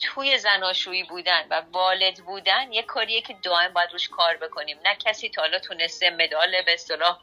توی 0.00 0.38
زناشویی 0.38 1.04
بودن 1.04 1.46
و 1.50 1.62
والد 1.72 2.18
بودن 2.18 2.72
یه 2.72 2.82
کاریه 2.82 3.20
که 3.20 3.36
دائم 3.42 3.72
باید 3.72 3.92
روش 3.92 4.08
کار 4.08 4.36
بکنیم. 4.36 4.78
نه 4.84 4.96
کسی 4.96 5.28
تا 5.28 5.42
حالا 5.42 5.58
تونسته 5.58 6.10
مدال 6.10 6.62
به 6.66 6.74
اصطلاح 6.74 7.18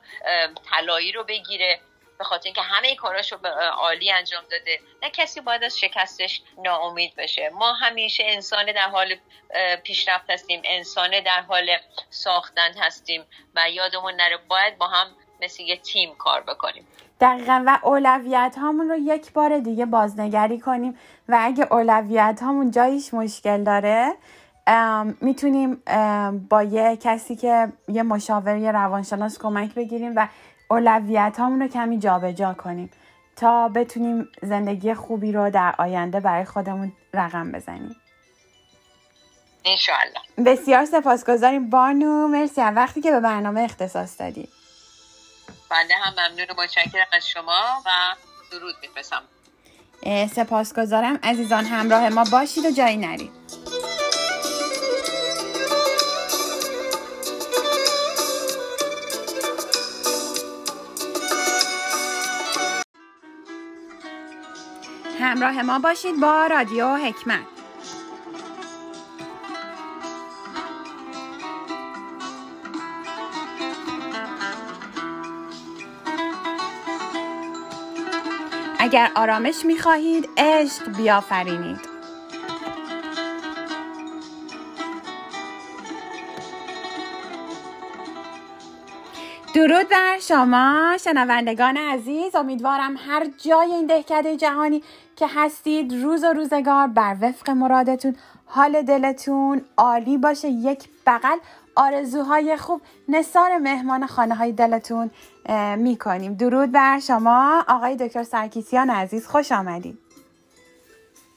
طلایی 0.71 1.11
رو 1.11 1.23
بگیره. 1.23 1.79
به 2.21 2.25
خاطر 2.25 2.45
اینکه 2.45 2.61
همه 2.61 2.95
کاراشو 2.95 3.37
عالی 3.77 4.11
انجام 4.11 4.43
داده. 4.51 4.79
نه 5.03 5.09
کسی 5.09 5.41
باید 5.41 5.63
از 5.63 5.79
شکستش 5.79 6.41
ناامید 6.57 7.15
بشه. 7.15 7.51
ما 7.53 7.73
همیشه 7.73 8.23
انسان 8.27 8.65
در 8.65 8.89
حال 8.89 9.15
پیشرفت 9.83 10.29
هستیم 10.29 10.61
انسان 10.65 11.09
در 11.25 11.41
حال 11.41 11.69
ساختن 12.09 12.71
هستیم 12.79 13.23
و 13.55 13.69
یادمون 13.69 14.13
نره 14.13 14.37
باید 14.47 14.77
با 14.77 14.87
هم 14.87 15.07
مثل 15.41 15.63
یه 15.63 15.77
تیم 15.77 16.15
کار 16.15 16.41
بکنیم. 16.41 16.87
دقیقا 17.21 17.63
و 17.67 17.79
اولویت 17.83 18.55
هامون 18.61 18.89
رو 18.89 18.97
یک 18.97 19.33
بار 19.33 19.59
دیگه 19.59 19.85
بازنگری 19.85 20.59
کنیم. 20.59 20.97
و 21.27 21.37
اگه 21.41 21.67
اولویت 21.71 22.39
هامون 22.41 22.71
جایش 22.71 23.13
مشکل 23.13 23.63
داره 23.63 24.13
می‌تونیم 25.21 25.83
با 26.49 26.63
یه 26.63 26.97
کسی 26.97 27.35
که 27.35 27.67
یه 27.87 28.03
مشاور 28.03 28.57
یه 28.57 28.71
روانشناس 28.71 29.39
کمک 29.39 29.73
بگیریم 29.73 30.13
و 30.15 30.27
اولویت 30.71 31.35
رو 31.39 31.67
کمی 31.67 31.99
جابجا 31.99 32.31
جا 32.31 32.53
کنیم 32.53 32.91
تا 33.35 33.67
بتونیم 33.67 34.27
زندگی 34.41 34.93
خوبی 34.93 35.31
رو 35.31 35.49
در 35.49 35.75
آینده 35.77 36.19
برای 36.19 36.45
خودمون 36.45 36.91
رقم 37.13 37.51
بزنیم. 37.51 37.95
انشاءالله. 39.65 40.19
بسیار 40.45 40.85
سپاسگزاریم. 40.85 41.69
بانو 41.69 42.27
مرسی 42.27 42.61
از 42.61 42.75
وقتی 42.75 43.01
که 43.01 43.11
به 43.11 43.19
برنامه 43.19 43.61
اختصاص 43.61 44.21
دادی. 44.21 44.49
بنده 45.69 45.93
هم 45.95 46.13
ممنون 46.13 46.47
و 46.49 46.61
متشکرم 46.61 47.07
از 47.13 47.27
شما 47.27 47.83
و 47.85 47.89
درود 48.51 48.75
میفرستم. 48.81 49.23
سپاسگزارم. 50.35 51.19
عزیزان 51.23 51.65
همراه 51.65 52.09
ما 52.09 52.23
باشید 52.31 52.65
و 52.65 52.71
جایی 52.71 52.97
نرید. 52.97 53.31
همراه 65.21 65.61
ما 65.61 65.79
باشید 65.79 66.19
با 66.19 66.47
رادیو 66.47 66.95
حکمت. 66.95 67.39
اگر 78.79 79.11
آرامش 79.15 79.65
می 79.65 79.77
خواهید 79.77 80.29
عشق 80.37 80.97
بیافرینید. 80.97 81.91
درود 89.55 89.89
بر 89.89 90.19
شما 90.19 90.97
شنوندگان 91.03 91.77
عزیز. 91.77 92.35
امیدوارم 92.35 92.97
هر 93.07 93.25
جای 93.37 93.71
این 93.71 93.85
دهکده 93.85 94.37
جهانی 94.37 94.83
که 95.21 95.27
هستید. 95.35 96.03
روز 96.03 96.23
و 96.23 96.33
روزگار 96.33 96.87
بر 96.87 97.15
وفق 97.21 97.49
مرادتون. 97.49 98.15
حال 98.45 98.81
دلتون 98.81 99.65
عالی 99.77 100.17
باشه. 100.17 100.47
یک 100.47 100.89
بغل 101.07 101.37
آرزوهای 101.75 102.57
خوب. 102.57 102.81
نثار 103.09 103.57
مهمان 103.57 104.07
خانه 104.07 104.35
های 104.35 104.51
دلتون 104.51 105.11
می 105.77 105.97
کنیم 105.97 106.33
درود 106.33 106.71
بر 106.71 106.99
شما. 106.99 107.63
آقای 107.67 107.95
دکتر 107.95 108.23
سرکیسیان 108.23 108.89
عزیز 108.89 109.27
خوش 109.27 109.51
آمدید. 109.51 109.97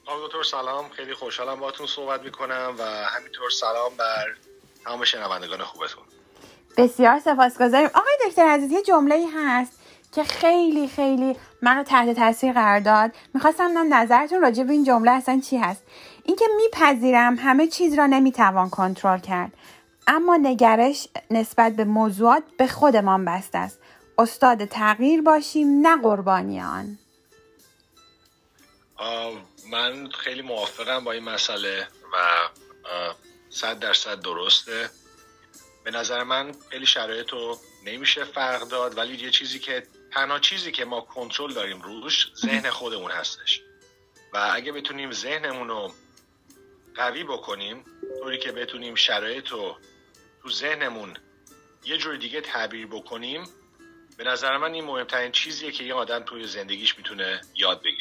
آقای 0.07 0.27
دکتر 0.27 0.43
سلام. 0.43 0.89
خیلی 0.89 1.15
خوشحالم 1.15 1.61
باتون 1.61 1.87
صحبت 1.87 2.23
می‌کنم 2.23 2.75
و 2.79 2.83
همینطور 2.83 3.51
سلام 3.51 3.93
بر 3.99 4.27
همه 4.87 5.05
شنوندگان 5.05 5.59
خوبتون. 5.59 6.05
بسیار 6.77 7.19
سپاسگزاریم. 7.19 7.91
آقای 7.95 8.29
دکتر 8.29 8.47
عزیز 8.47 8.73
یه 8.73 8.83
جمله 8.83 9.27
هست 9.37 9.81
که 10.13 10.25
خیلی 10.25 10.89
خیلی 10.89 11.37
منو 11.65 11.83
تحت 11.83 12.17
تاثیر 12.17 12.53
قرار 12.53 12.81
داد. 12.81 13.13
می‌خواستم 13.35 13.95
نظرتون 13.95 14.41
راجع 14.43 14.63
به 14.63 14.73
این 14.73 14.85
جمله 14.85 15.11
اصلا 15.11 15.41
چی 15.41 15.57
هست. 15.57 15.83
اینکه 16.25 16.45
میپذیرم 16.57 17.37
همه 17.39 17.67
چیز 17.67 17.95
را 17.95 18.07
نمی‌توان 18.07 18.71
کنترل 18.71 19.19
کرد. 19.19 19.53
اما 20.07 20.37
نگرش 20.37 21.09
نسبت 21.31 21.73
به 21.73 21.85
موضوعات 21.85 22.43
به 22.59 22.67
خودمان 22.67 23.25
بسته 23.25 23.59
است. 23.59 23.79
استاد 24.19 24.65
تغییر 24.65 25.23
باشیم 25.23 25.87
نه 25.87 26.03
قربانی 26.03 26.61
آن 26.61 26.99
من 29.71 30.09
خیلی 30.09 30.43
موافقم 30.43 31.05
با 31.05 31.13
این 31.13 31.25
مسئله 31.25 31.89
و 32.13 32.17
صد 33.51 33.79
درصد 33.79 34.21
درسته. 34.21 34.91
به 35.85 35.91
نظر 35.91 36.23
من 36.23 36.53
خیلی 36.71 36.87
شرایط 36.87 37.31
رو 37.31 37.59
نمیشه 37.85 38.25
فرق 38.25 38.69
داد 38.69 38.99
ولی 38.99 39.25
یه 39.25 39.31
چیزی 39.31 39.59
که 39.59 39.87
تنها 40.13 40.39
چیزی 40.39 40.73
که 40.73 40.85
ما 40.85 41.01
کنترل 41.01 41.53
داریم 41.53 41.83
روش 41.83 42.33
ذهن 42.37 42.71
خودمون 42.71 43.11
هستش. 43.11 43.63
و 44.33 44.51
اگه 44.55 44.73
بتونیم 44.73 45.13
ذهنمون 45.13 45.69
رو 45.69 45.95
قوی 46.95 47.25
بکنیم 47.25 47.85
طوری 48.23 48.39
که 48.39 48.53
بتونیم 48.53 48.95
شرایط 48.95 49.49
رو 49.49 49.77
تو 50.43 50.51
ذهنمون 50.51 51.17
یه 51.85 51.97
جور 51.97 52.17
دیگه 52.17 52.41
تعبیر 52.41 52.87
بکنیم 52.87 53.45
به 54.17 54.25
نظر 54.25 54.57
من 54.57 54.75
این 54.75 54.85
مهمترین 54.85 55.33
چیزیه 55.33 55.73
که 55.73 55.85
یه 55.85 55.95
آدم 55.95 56.23
توی 56.23 56.47
زندگیش 56.47 56.99
می‌تونه 56.99 57.41
یاد 57.55 57.83
بگیره. 57.83 57.94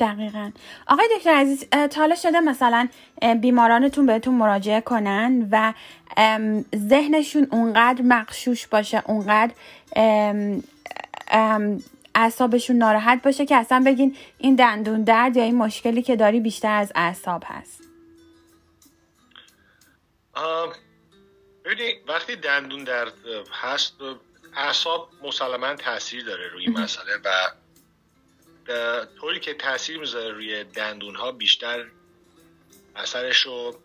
دقیقا. 0.00 0.50
آقای 0.86 1.08
دکتر 1.16 1.30
عزیز 1.30 1.64
تا 1.70 2.14
شده 2.14 2.40
مثلا 2.40 2.88
بیمارانتون 3.40 4.06
بهتون 4.06 4.34
مراجعه 4.34 4.80
کنن 4.80 5.48
و 5.50 5.72
ذهنشون 6.76 7.48
اونقدر 7.50 8.02
مقشوش 8.02 8.66
باشه 8.66 9.02
اونقدر 9.06 9.54
اعصابشون 12.14 12.76
ناراحت 12.76 13.22
باشه 13.22 13.46
که 13.46 13.56
اصلا 13.56 13.82
بگین 13.86 14.16
این 14.38 14.54
دندون 14.54 15.04
درد 15.04 15.36
یا 15.36 15.42
این 15.42 15.56
مشکلی 15.56 16.02
که 16.02 16.16
داری 16.16 16.40
بیشتر 16.40 16.76
از 16.76 16.92
اعصاب 16.94 17.42
هست. 17.46 17.82
ببینید 21.64 21.96
وقتی 22.08 22.36
دندون 22.36 22.84
درد 22.84 23.12
هست 23.62 23.94
اعصاب 24.56 25.08
مسلما 25.22 25.74
تاثیر 25.74 26.24
داره 26.24 26.48
روی 26.48 26.68
مسئله 26.68 27.12
و 27.24 27.28
طوری 29.20 29.40
که 29.40 29.54
تاثیر 29.54 29.98
می‌ذاره 29.98 30.32
روی 30.32 30.64
دندون 30.64 31.16
ها 31.16 31.32
بیشتر 31.32 31.86
اثرش 32.96 33.40
رو 33.40 33.80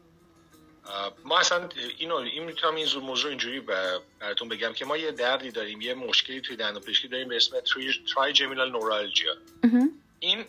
ما 1.23 1.39
اصلا 1.39 1.69
اینو 1.97 2.15
این 2.15 2.43
می‌تونم 2.43 2.75
این 2.75 2.87
موضوع 2.97 3.29
اینجوری 3.29 3.59
براتون 3.59 4.49
بگم 4.49 4.73
که 4.73 4.85
ما 4.85 4.97
یه 4.97 5.11
دردی 5.11 5.51
داریم 5.51 5.81
یه 5.81 5.93
مشکلی 5.93 6.41
توی 6.41 6.55
دندون 6.55 6.81
پزشکی 6.81 7.07
داریم 7.07 7.27
به 7.27 7.35
اسم 7.35 7.55
ترایجمینال 8.15 8.71
نورالژیا 8.71 9.33
این 10.19 10.45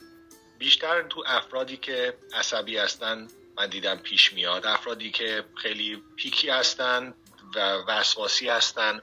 بیشتر 0.58 1.02
تو 1.02 1.24
افرادی 1.26 1.76
که 1.76 2.14
عصبی 2.32 2.76
هستن 2.76 3.28
من 3.56 3.66
دیدم 3.66 3.96
پیش 3.96 4.32
میاد 4.32 4.66
افرادی 4.66 5.10
که 5.10 5.44
خیلی 5.56 6.02
پیکی 6.16 6.48
هستن 6.48 7.14
و 7.54 7.60
وسواسی 7.60 8.48
هستن. 8.48 9.02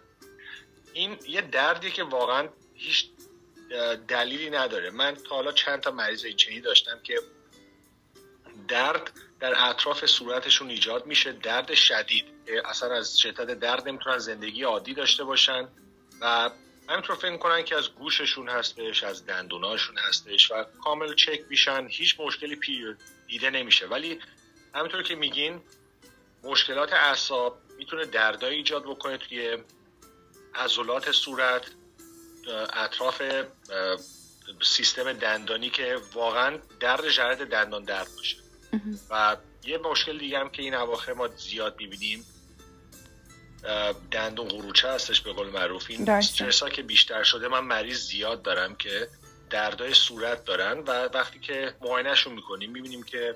این 0.93 1.17
یه 1.27 1.41
دردی 1.41 1.91
که 1.91 2.03
واقعا 2.03 2.49
هیچ 2.73 3.09
دلیلی 4.07 4.49
نداره. 4.49 4.89
من 4.89 5.15
تا 5.15 5.35
حالا 5.35 5.51
چند 5.51 5.79
تا 5.79 5.91
مریض 5.91 6.25
چنین 6.25 6.61
داشتم 6.61 6.99
که 7.03 7.19
درد 8.67 9.11
در 9.39 9.69
اطراف 9.69 10.05
صورتشون 10.05 10.69
ایجاد 10.69 11.05
میشه. 11.05 11.31
درد 11.31 11.73
شدید. 11.73 12.25
اصلا 12.65 12.93
از 12.93 13.19
شدت 13.19 13.59
درد 13.59 13.87
نمی‌تونن 13.87 14.17
زندگی 14.17 14.63
عادی 14.63 14.93
داشته 14.93 15.23
باشن 15.23 15.67
و 16.21 16.49
همینطور 16.89 17.15
فکر 17.15 17.37
کنن 17.37 17.63
که 17.63 17.75
از 17.75 17.89
گوششون 17.89 18.49
هستش 18.49 19.03
از 19.03 19.25
دندوناشون 19.25 19.97
هستش 19.97 20.51
و 20.51 20.63
کامل 20.83 21.15
چک 21.15 21.41
میشن. 21.49 21.87
هیچ 21.89 22.19
مشکلی 22.19 22.55
پیر 22.55 22.97
دیده 23.27 23.49
نمیشه. 23.49 23.87
ولی 23.87 24.19
همینطور 24.75 25.03
که 25.03 25.15
میگین 25.15 25.61
مشکلات 26.43 26.93
اعصاب 26.93 27.61
می‌تونه 27.77 28.05
دردایی 28.05 28.57
ایجاد 28.57 28.83
بکنه 28.83 29.17
توی 29.17 29.57
عضلات 30.55 31.11
صورت. 31.11 31.71
اطراف 32.73 33.21
سیستم 34.61 35.13
دندانی 35.13 35.69
که 35.69 35.97
واقعا 36.13 36.57
درد 36.79 37.09
جرد 37.09 37.49
دندان 37.49 37.83
درد 37.83 38.07
باشه. 38.17 38.37
و 39.09 39.37
یه 39.63 39.77
مشکل 39.77 40.17
دیگه 40.17 40.39
هم 40.39 40.49
که 40.49 40.61
این 40.61 40.73
اواخر 40.73 41.13
ما 41.13 41.27
زیاد 41.27 41.75
می‌بینیم 41.77 42.25
دندون 44.11 44.47
قروچه 44.47 44.89
هستش 44.89 45.21
به 45.21 45.33
قول 45.33 45.49
معروف. 45.49 45.85
این 45.89 46.05
که 46.69 46.81
بیشتر 46.83 47.23
شده 47.23 47.47
من 47.47 47.59
مریض 47.59 48.07
زیاد 48.07 48.41
دارم 48.41 48.75
که 48.75 49.07
دردای 49.49 49.93
صورت 49.93 50.45
دارن 50.45 50.79
و 50.79 51.09
وقتی 51.13 51.39
که 51.39 51.75
معاینهشون 51.81 52.33
می‌کنیم 52.33 52.71
می‌بینیم 52.71 53.03
که 53.03 53.35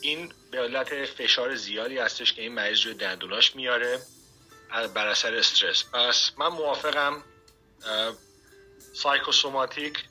این 0.00 0.32
به 0.50 0.60
علت 0.60 1.04
فشار 1.04 1.54
زیادی 1.54 1.98
هستش 1.98 2.32
که 2.32 2.42
این 2.42 2.54
مریض 2.54 2.80
روی 2.80 2.94
دندوناش 2.94 3.56
میاره 3.56 3.98
بر 4.94 5.06
اثر 5.06 5.34
استرس. 5.34 5.84
پس 5.92 6.30
من 6.38 6.48
موافقم 6.48 7.22
psychosomatic 8.92 10.04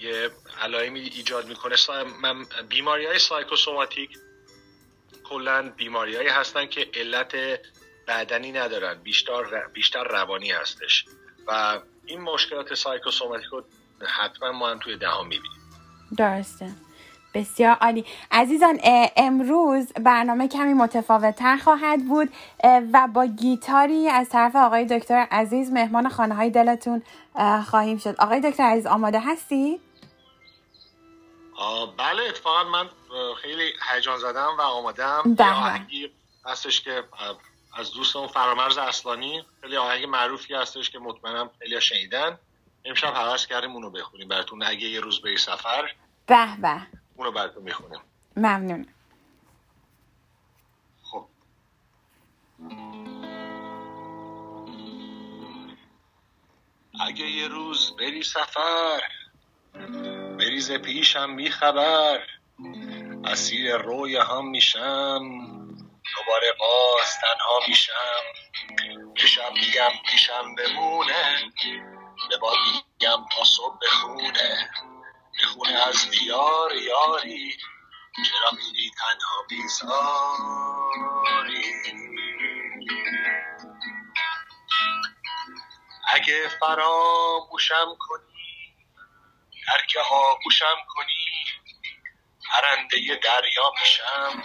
یه 0.00 0.30
علائمی 0.62 1.00
ایجاد 1.00 1.48
می‌کنه. 1.48 1.76
من 2.22 2.46
بیماری 2.68 3.06
های 3.06 3.18
psychosomatic 3.18 4.18
کلا 5.24 5.72
بیماری 5.76 6.16
هایی 6.16 6.28
هستن 6.28 6.66
که 6.66 6.90
علت 6.94 7.34
بدنی 8.08 8.52
ندارن 8.52 8.94
بیشتر, 8.94 9.66
بیشتر 9.72 10.04
روانی 10.04 10.50
هستش. 10.50 11.04
و 11.46 11.80
این 12.06 12.20
مشکلات 12.20 12.74
psychosomatic 12.74 13.46
رو 13.46 13.64
حتما 14.06 14.52
ما 14.52 14.70
هم 14.70 14.78
توی 14.78 14.96
دهان 14.96 15.26
می‌بینیم. 15.26 15.60
درسته. 16.16 16.72
بسیار 17.34 17.76
عالی. 17.80 18.04
عزیزان 18.30 18.78
امروز 19.16 19.92
برنامه 19.92 20.48
کمی 20.48 20.74
متفاوت 20.74 21.36
تر 21.36 21.56
خواهد 21.56 22.08
بود 22.08 22.28
و 22.64 23.08
با 23.14 23.26
گیتاری 23.26 24.08
از 24.08 24.28
طرف 24.28 24.56
آقای 24.56 24.84
دکتر 24.84 25.26
عزیز 25.30 25.72
مهمان 25.72 26.08
خانه 26.08 26.34
های 26.34 26.50
دلتون 26.50 27.02
خواهیم 27.66 27.98
شد. 27.98 28.16
آقای 28.18 28.40
دکتر 28.40 28.62
عزیز 28.62 28.86
آماده 28.86 29.20
هستی؟ 29.20 29.80
بله 31.98 32.22
اتفاقا 32.28 32.64
من 32.64 32.88
خیلی 33.42 33.72
هیجان 33.94 34.18
زدم 34.18 34.56
و 34.58 34.60
آمادم 34.60 35.36
آهنگی 35.40 36.10
هستش 36.46 36.80
که 36.80 37.04
از 37.76 37.92
دوستمون 37.92 38.28
فرامرز 38.28 38.78
اصلانی. 38.78 39.44
خیلی 39.60 39.76
آهنگ 39.76 40.04
معروفی 40.04 40.54
هستش 40.54 40.90
که 40.90 40.98
مطمئنم 40.98 41.50
خیلی 41.58 41.80
شنیدن. 41.80 42.38
امشب 42.84 43.14
حواس 43.14 43.46
کردیم 43.46 43.72
اونو 43.72 43.90
بخونیم 43.90 44.28
براتون 44.28 44.62
اگه 44.62 44.88
یه 44.88 45.00
روز 45.00 45.20
به 45.22 45.36
سفر. 45.36 45.90
به 46.26 46.46
به. 46.62 47.03
اونو 47.16 47.30
براتون 47.32 47.62
می‌خونیم 47.62 48.00
ممنون. 48.36 48.86
خب. 51.02 51.26
اگه 57.00 57.24
یه 57.24 57.48
روز 57.48 57.96
بری 57.96 58.22
سفر 58.22 59.00
بریز 60.38 60.72
پیشم 60.72 61.36
بی 61.36 61.50
خبر 61.50 62.26
اسیر 63.24 63.76
روی 63.76 64.16
هم 64.16 64.48
میشم 64.48 65.20
دوباره 66.16 66.52
باز 66.58 67.18
تنها 67.20 67.60
میشم 67.68 68.22
پیشم 69.14 69.52
میگم 69.52 70.02
پیشم 70.10 70.54
بمونه 70.54 71.52
به 72.30 72.36
با 72.36 72.52
میگم 72.66 73.24
تا 73.36 73.44
صبح 73.44 73.78
بخونه. 73.82 74.70
بخونه 75.42 75.88
از 75.88 76.10
دیار 76.10 76.74
یاری 76.74 77.56
چرا 78.16 78.50
میری 78.50 78.90
تنها 78.90 79.42
بیزاری؟ 79.48 80.94
اگه 86.12 86.48
فراموشم 86.60 87.96
کنی 87.98 88.76
هر 89.68 89.86
که 89.86 90.00
آغوشم 90.00 90.76
کنی 90.88 91.44
پرنده 92.50 93.20
دریا 93.22 93.72
میشم 93.80 94.42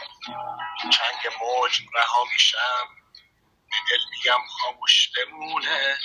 چنگ 0.82 1.34
موج 1.42 1.82
رها 1.96 2.24
میشم 2.34 2.88
به 3.70 3.78
دل 3.90 4.00
میگم 4.12 4.40
خاموش 4.48 5.10
بمونه 5.18 5.98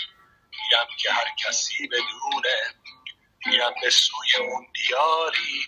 میگم 0.51 0.87
که 0.99 1.12
هر 1.12 1.35
کسی 1.47 1.88
بدونه. 1.88 2.75
میرم 3.46 3.74
به 3.83 3.90
سوی 3.90 4.37
اون 4.40 4.66
دیاری 4.74 5.66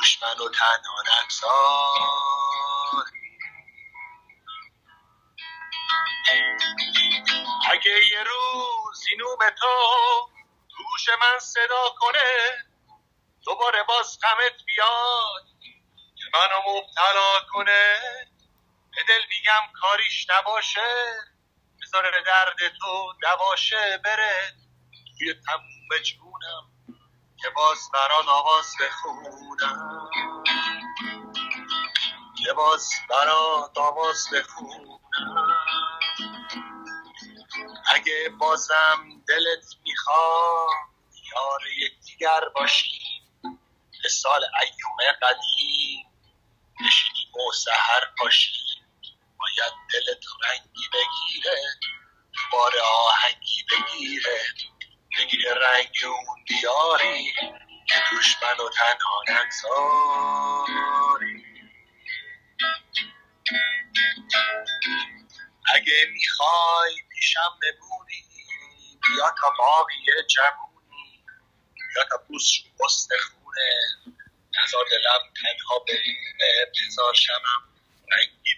دشمن 0.00 0.46
و 0.46 0.48
تنها 0.50 1.02
نگذاری 1.02 2.44
اگه 7.70 7.90
یه 8.10 8.22
روز 8.22 9.04
اینوم 9.10 9.50
تو 9.60 9.66
گوش 10.76 11.08
من 11.08 11.38
صدا 11.38 11.94
کنه 11.98 12.64
دوباره 13.44 13.82
باز 13.82 14.18
غمت 14.22 14.64
بیاد 14.66 15.44
که 16.16 16.24
منو 16.34 16.76
مبتلا 16.76 17.40
کنه. 17.52 17.98
به 18.96 19.02
دل 19.08 19.20
میگم 19.30 19.72
کاریش 19.80 20.26
نباشه 20.30 20.80
بذاره 21.82 22.22
درد 22.26 22.76
تو 22.80 23.12
دواشه 23.22 24.00
بره. 24.04 24.52
توی 25.18 25.34
تموم 25.34 25.98
جونم 26.02 26.73
که 27.44 27.50
باز 27.50 27.90
برات 27.92 28.28
آواز 28.28 28.74
بخونم. 28.80 30.10
که 32.44 32.52
باز 32.52 32.90
برات 33.10 33.78
آواز 33.78 34.26
بخونم. 34.32 35.00
اگه 37.94 38.28
بازم 38.38 39.22
دلت 39.28 39.64
می‌خواد 39.84 40.68
یار 41.34 41.60
یکدیگر 41.78 42.48
باشیم 42.54 43.22
سال 44.10 44.44
ایوم 44.62 45.12
قدیم 45.22 46.06
بشینیم 46.80 47.34
و 47.48 47.52
سهر 47.52 48.00
پاشیم 48.18 48.86
باید 49.38 49.72
دلت 49.92 50.24
رنگی 50.44 50.88
بگیره 50.92 51.58
بار 52.52 52.72
آهنگی 52.78 53.64
بگیره. 53.70 54.40
بگیره 55.18 55.54
رنگ 55.54 55.88
اون 56.04 56.44
دیاری 56.46 57.32
که 57.88 57.96
دشمن 58.12 58.64
و 58.66 58.70
تنها 58.70 59.24
نگذاری. 59.28 60.24
اگه 65.74 66.06
می‌خوای 66.12 66.94
پیشم 67.12 67.58
بمونی 67.62 68.24
بیا 69.02 69.34
تا 69.40 69.50
باقی 69.58 69.94
جمونی 70.30 71.24
بیا 71.94 72.04
تا 72.10 72.18
پوست 72.28 72.64
پست 72.80 73.08
خونه. 73.16 73.70
نزار 74.64 74.84
دلم 74.90 75.32
تنها 75.42 75.78
بمونه 75.78 76.66
بزار 76.74 77.14
شمم 77.14 77.62
رنگی 78.12 78.54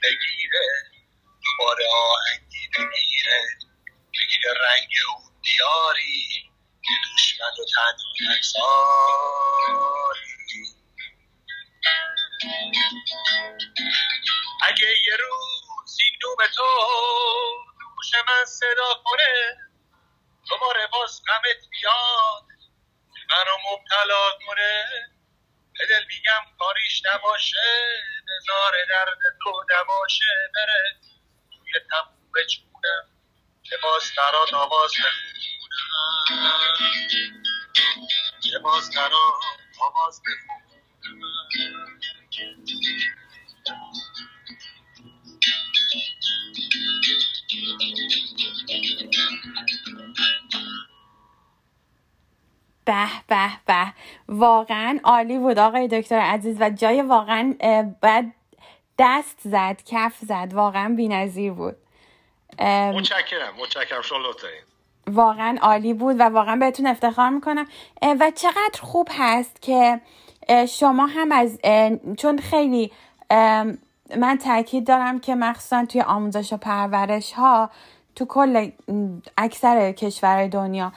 اگه 14.62 14.86
یه 15.06 15.16
روز 15.16 15.98
این 16.00 16.18
دوم 16.20 16.46
تو 16.56 16.64
دوش 17.80 18.14
من 18.28 18.44
صدا 18.44 18.94
کنه 19.04 19.56
دوباره 20.50 20.86
باز 20.92 21.22
غمت 21.28 21.68
بیاد 21.70 22.46
منو 23.30 23.56
مبتلا 23.72 24.30
کنه. 24.46 24.84
به 25.78 25.86
دل 25.86 26.04
میگم 26.08 26.56
کاریش 26.58 27.02
نباشه 27.06 27.56
بزار 28.28 28.72
درد 28.90 29.18
تو 29.42 29.64
نباشه 29.70 30.50
بره. 30.54 31.00
توی 31.50 31.72
تموم 31.90 32.32
جونم 32.50 33.08
که 33.62 33.76
باز 33.82 34.12
برات 34.16 34.54
آواز 34.54 34.92
بخونم 34.92 35.25
باز 38.86 38.94
برات 38.94 39.10
آواز 39.80 40.22
به 52.84 53.06
به 53.26 53.64
به. 53.66 53.92
واقعا 54.28 54.98
عالی 55.04 55.38
بود 55.38 55.58
آقای 55.58 55.88
دکتر 55.88 56.18
عزیز 56.18 56.56
و 56.60 56.70
جای 56.70 57.02
واقعا 57.02 57.56
بعد 58.00 58.34
دست 58.98 59.40
زد 59.44 59.82
کف 59.86 60.16
زد 60.20 60.50
واقعا 60.52 60.94
بی‌نظیر 60.96 61.52
بود. 61.52 61.76
متشکرم 62.60 63.54
متشکرم 63.56 64.02
شما 64.02 64.18
واقعا 65.10 65.58
عالی 65.62 65.94
بود 65.94 66.20
و 66.20 66.22
واقعا 66.22 66.56
بهتون 66.56 66.86
افتخار 66.86 67.30
می‌کنم. 67.30 67.66
و 68.02 68.30
چقدر 68.34 68.80
خوب 68.80 69.08
هست 69.10 69.62
که 69.62 70.00
شما 70.68 71.06
هم 71.06 71.32
از 71.32 71.58
چون 72.18 72.38
خیلی 72.38 72.92
من 74.16 74.38
تاکید 74.44 74.86
دارم 74.86 75.18
که 75.18 75.34
مخصوصا 75.34 75.84
توی 75.84 76.00
آموزش 76.00 76.52
و 76.52 76.56
پرورش 76.56 77.32
ها 77.32 77.70
تو 78.14 78.24
کل 78.24 78.70
اکثر 79.38 79.92
کشورهای 79.92 80.48
دنیا 80.48 80.92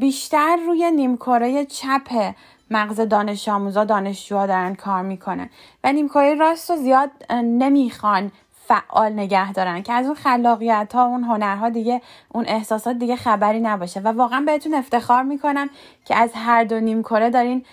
بیشتر 0.00 0.56
روی 0.66 0.90
نیمکره 0.90 1.64
چپ 1.64 2.34
مغز 2.70 3.00
دانش 3.00 3.48
آموزا 3.48 3.84
دانشجوها 3.84 4.46
دارن 4.46 4.74
کار 4.74 5.02
می‌کنن. 5.02 5.50
و 5.84 5.92
نیمکره 5.92 6.34
راست 6.34 6.70
رو 6.70 6.76
زیاد 6.76 7.10
نمی‌خوان 7.32 8.32
فعال 8.68 9.12
نگه 9.12 9.52
دارن 9.52 9.82
که 9.82 9.92
از 9.92 10.06
اون 10.06 10.14
خلاقیت 10.14 10.92
ها 10.94 11.04
اون 11.04 11.24
هنرها 11.24 11.68
دیگه 11.68 12.02
اون 12.28 12.44
احساسات 12.48 12.96
دیگه 12.96 13.16
خبری 13.16 13.60
نباشه. 13.60 14.00
و 14.00 14.08
واقعا 14.08 14.40
بهتون 14.40 14.74
افتخار 14.74 15.22
می‌کنم 15.22 15.70
که 16.04 16.16
از 16.16 16.32
هر 16.34 16.64
دو 16.64 16.80
نیم 16.80 17.02
کره 17.02 17.30
دارین 17.30 17.66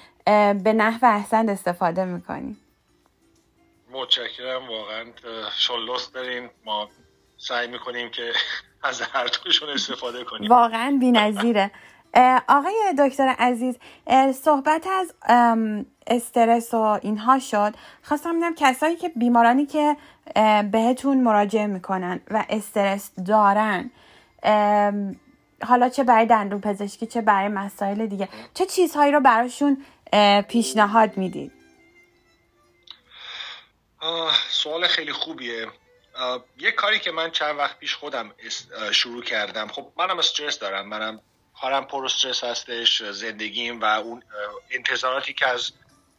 به 0.64 0.74
نحو 0.74 1.06
احسن 1.06 1.50
استفاده 1.50 2.06
می‌کنین. 2.06 2.58
متشکرم. 3.92 4.70
واقعا 4.70 5.06
شلوست 5.58 6.14
دارین. 6.14 6.50
ما 6.66 6.90
سعی 7.38 7.68
می‌کنیم 7.68 8.10
که 8.10 8.32
از 8.90 9.02
هر 9.02 9.28
دوشون 9.46 9.70
استفاده 9.70 10.24
کنیم. 10.24 10.50
واقعا 10.50 10.98
بی 11.00 11.12
نظیره 11.12 11.72
آقای 12.48 12.94
دکتر 13.00 13.28
عزیز 13.40 13.78
صحبت 14.34 14.88
از 14.88 15.14
استرس 16.08 16.74
و 16.74 17.00
اینها 17.02 17.40
شد. 17.40 17.74
خواستم 18.04 18.34
بودم 18.34 18.56
کسایی 18.56 18.96
که 18.96 19.10
بیمارانی 19.10 19.66
که 19.66 19.98
بهتون 20.72 21.24
مراجعه 21.24 21.68
می‌کنن 21.68 22.22
و 22.32 22.46
استرس 22.50 23.12
دارن. 23.28 23.92
حالا 25.64 25.90
چه 25.90 26.04
برای 26.04 26.26
دندون 26.26 26.62
پزشکی 26.62 27.06
چه 27.06 27.22
برای 27.22 27.48
مسائل 27.48 28.06
دیگه. 28.06 28.30
چه 28.54 28.66
چیزهایی 28.66 29.12
رو 29.12 29.20
براشون 29.20 29.86
پیشنهاد 30.48 31.18
می‌دید؟ 31.18 31.52
سوال 34.50 34.88
خیلی 34.88 35.12
خوبیه. 35.12 35.68
یه 36.58 36.72
کاری 36.72 37.00
که 37.00 37.12
من 37.12 37.32
چند 37.32 37.58
وقت 37.58 37.80
پیش 37.80 37.96
خودم 37.96 38.32
شروع 38.92 39.24
کردم. 39.24 39.68
خب 39.68 39.88
منم 39.98 40.20
استرس 40.20 40.60
دارم. 40.60 40.88
منم 40.88 41.22
کارم 41.62 41.86
پر 41.86 42.06
استرس 42.06 42.44
هستش 42.44 43.04
زندگیم 43.04 43.82
و 43.82 43.86
اون 43.86 44.24
انتظاراتی 44.72 45.34
که 45.34 45.48
از 45.48 45.72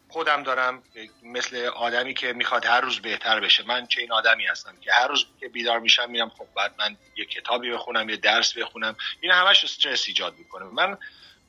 خودم 0.09 0.43
دارم 0.43 0.83
مثل 1.23 1.57
آدمی 1.67 2.15
که 2.15 2.33
می‌خواد 2.33 2.65
هر 2.65 2.81
روز 2.81 3.01
بهتر 3.01 3.41
بشه. 3.41 3.67
من 3.67 3.87
چه 3.87 4.01
این 4.01 4.13
آدمی 4.13 4.47
هستم 4.47 4.77
که 4.81 4.93
هر 4.93 5.09
روز 5.09 5.27
که 5.41 5.49
بیدار 5.49 5.79
میشم 5.79 6.11
میرم 6.11 6.29
خب 6.29 6.47
بعد 6.57 6.75
من 6.79 6.97
یه 7.17 7.25
کتابی 7.25 7.71
بخونم 7.71 8.09
یه 8.09 8.17
درس 8.17 8.59
بخونم. 8.59 8.97
این 9.21 9.33
همش 9.33 9.65
استرس 9.65 10.05
ایجاد 10.09 10.35
می‌کنه. 10.39 10.65
من 10.65 10.99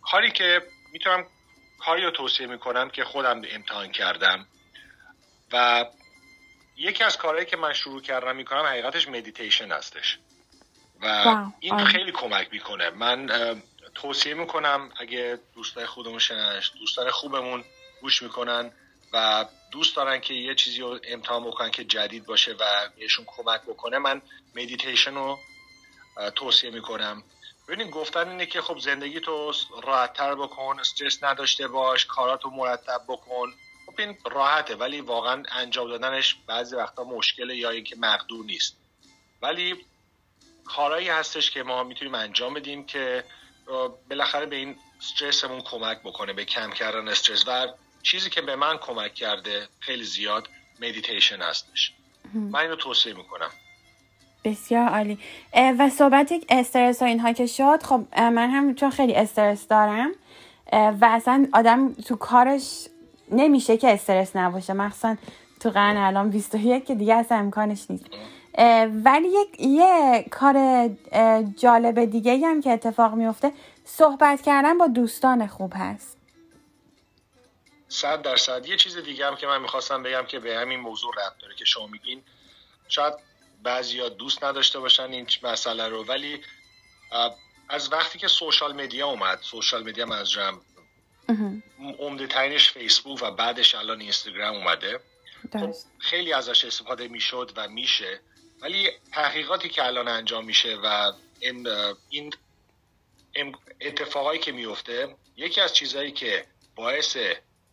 کاری 0.01 0.31
که 0.31 0.61
می‌تونم 0.93 1.25
کاری 1.79 2.03
رو 2.03 2.11
توصیه 2.11 2.47
می‌کنم 2.47 2.89
که 2.89 3.03
خودم 3.03 3.41
امتحان 3.49 3.91
کردم 3.91 4.47
و 5.51 5.85
یکی 6.77 7.03
از 7.03 7.17
کارهایی 7.17 7.45
که 7.45 7.57
من 7.57 7.73
شروع 7.73 8.01
کردم 8.01 8.35
می‌کنم 8.35 8.65
حقیقتش 8.65 9.07
مدیتیشن 9.07 9.71
هستش. 9.71 10.17
و 11.01 11.35
این 11.59 11.85
خیلی 11.85 12.11
کمک 12.11 12.47
می‌کنه. 12.51 12.89
من 12.89 13.29
توصیه 13.95 14.33
می‌کنم 14.33 14.91
اگه 14.99 15.39
دوستای 15.55 15.85
خودمون 15.85 16.19
شنش 16.19 16.71
دوستان 16.79 17.11
خوبمون 17.11 17.63
گوش 18.01 18.23
می‌کنن 18.23 18.71
و 19.13 19.45
دوست 19.71 19.95
دارن 19.95 20.21
که 20.21 20.33
یه 20.33 20.55
چیزی 20.55 20.81
رو 20.81 20.99
امتحان 21.03 21.43
بکنن 21.43 21.71
که 21.71 21.83
جدید 21.83 22.25
باشه 22.25 22.53
و 22.59 22.89
بهشون 22.97 23.25
کمک 23.25 23.61
بکنه 23.61 23.97
من 23.97 24.21
مدیتیشن 24.55 25.15
رو 25.15 25.39
توصیه 26.35 26.69
می‌کنم. 26.69 27.23
ببینید 27.67 27.89
گفتن 27.89 28.29
اینه 28.29 28.45
که 28.45 28.61
خب 28.61 28.79
زندگی 28.79 29.19
تو 29.19 29.53
راحتتر 29.83 30.35
بکن 30.35 30.79
استرس 30.79 31.23
نداشته 31.23 31.67
باش 31.67 32.05
کاراتو 32.05 32.49
مرتب 32.49 33.01
بکن. 33.07 33.53
خب 33.85 33.93
این 33.97 34.17
راحته 34.31 34.75
ولی 34.75 35.01
واقعا 35.01 35.43
انجام 35.51 35.89
دادنش 35.89 36.35
بعضی 36.47 36.75
وقتا 36.75 37.03
مشکله 37.03 37.55
یا 37.55 37.69
اینکه 37.69 37.95
مقدور 37.95 38.45
نیست. 38.45 38.77
ولی 39.41 39.85
کارهایی 40.65 41.09
هستش 41.09 41.51
که 41.51 41.63
ما 41.63 41.83
می‌تونیم 41.83 42.15
انجام 42.15 42.53
بدیم 42.53 42.85
که 42.85 43.23
بالاخره 44.09 44.45
به 44.45 44.55
این 44.55 44.77
استرسمون 44.99 45.61
کمک 45.61 45.99
بکنه 46.03 46.33
به 46.33 46.45
کم 46.45 46.71
کردن 46.71 47.07
استرس. 47.07 47.43
و 47.47 47.67
چیزی 48.07 48.29
که 48.29 48.41
به 48.41 48.55
من 48.55 48.77
کمک 48.77 49.13
کرده 49.13 49.67
خیلی 49.79 50.03
زیاد 50.03 50.49
مدیتیشن 50.81 51.41
هستش. 51.41 51.93
من 52.33 52.59
اینو 52.59 52.75
توصیه 52.75 53.13
می‌کنم. 53.13 53.49
بسیار 54.43 54.87
عالی. 54.87 55.19
و 55.79 55.89
صحبت 55.89 56.33
استرس 56.49 57.01
و 57.01 57.05
اینها 57.05 57.33
که 57.33 57.45
شد 57.45 57.83
خب 57.83 58.05
من 58.17 58.49
هم 58.49 58.75
چون 58.75 58.89
خیلی 58.89 59.15
استرس 59.15 59.67
دارم 59.67 60.11
و 60.73 60.97
اصلا 61.01 61.47
آدم 61.53 61.93
تو 61.93 62.15
کارش 62.15 62.87
نمیشه 63.31 63.77
که 63.77 63.93
استرس 63.93 64.35
نباشه. 64.35 64.73
مخصوصا 64.73 65.15
تو 65.59 65.69
قرن 65.69 65.97
الان 65.97 66.29
21 66.29 66.85
که 66.85 66.95
دیگه 66.95 67.15
اصلا 67.15 67.37
امکانش 67.37 67.85
نیست. 67.89 68.05
ولی 69.03 69.27
یک 69.27 69.59
یه 69.59 70.25
کار 70.31 70.87
جالب 71.57 72.05
دیگه 72.05 72.47
هم 72.47 72.61
که 72.61 72.71
اتفاق 72.71 73.13
میفته 73.13 73.51
صحبت 73.85 74.41
کردن 74.41 74.77
با 74.77 74.87
دوستان 74.87 75.47
خوب 75.47 75.73
هست. 75.75 76.16
صد 77.89 78.21
درصد. 78.21 78.65
یه 78.65 78.77
چیز 78.77 78.97
دیگه 78.97 79.27
هم 79.27 79.35
که 79.35 79.47
من 79.47 79.61
می‌خواستم 79.61 80.03
بگم 80.03 80.25
که 80.25 80.39
به 80.39 80.57
همین 80.57 80.79
موضوع 80.79 81.13
ربط 81.13 81.37
داره 81.41 81.55
که 81.55 81.65
شما 81.65 81.87
میگین. 81.87 82.23
شاید 82.87 83.13
بعضیا 83.63 84.09
دوست 84.09 84.43
نداشته 84.43 84.79
باشن 84.79 85.11
این 85.11 85.27
مسئله 85.43 85.87
رو 85.87 86.05
ولی 86.05 86.43
از 87.69 87.91
وقتی 87.91 88.19
که 88.19 88.27
سوشال 88.27 88.73
مدیا 88.73 89.07
اومد 89.07 89.39
سوشال 89.41 89.83
مدیا 89.83 90.05
منظورم 90.05 90.61
عمده 91.99 92.27
ترینش 92.27 92.71
فیسبوک 92.71 93.21
و 93.21 93.31
بعدش 93.31 93.75
الان 93.75 94.01
اینستاگرام 94.01 94.55
اومده. 94.55 94.99
خب 95.53 95.75
خیلی 95.99 96.33
ازش 96.33 96.65
استفاده 96.65 97.07
می‌شد 97.07 97.51
و 97.55 97.67
میشه 97.67 98.19
ولی 98.61 98.91
تحقیقاتی 99.11 99.69
که 99.69 99.85
الان 99.85 100.07
انجام 100.07 100.45
میشه 100.45 100.75
و 100.75 101.11
این, 101.39 101.67
این 102.09 102.33
اتفاقایی 103.81 104.39
که 104.39 104.51
میفته 104.51 105.15
یکی 105.35 105.61
از 105.61 105.73
چیزهایی 105.73 106.11
که 106.11 106.45
باعث 106.75 107.17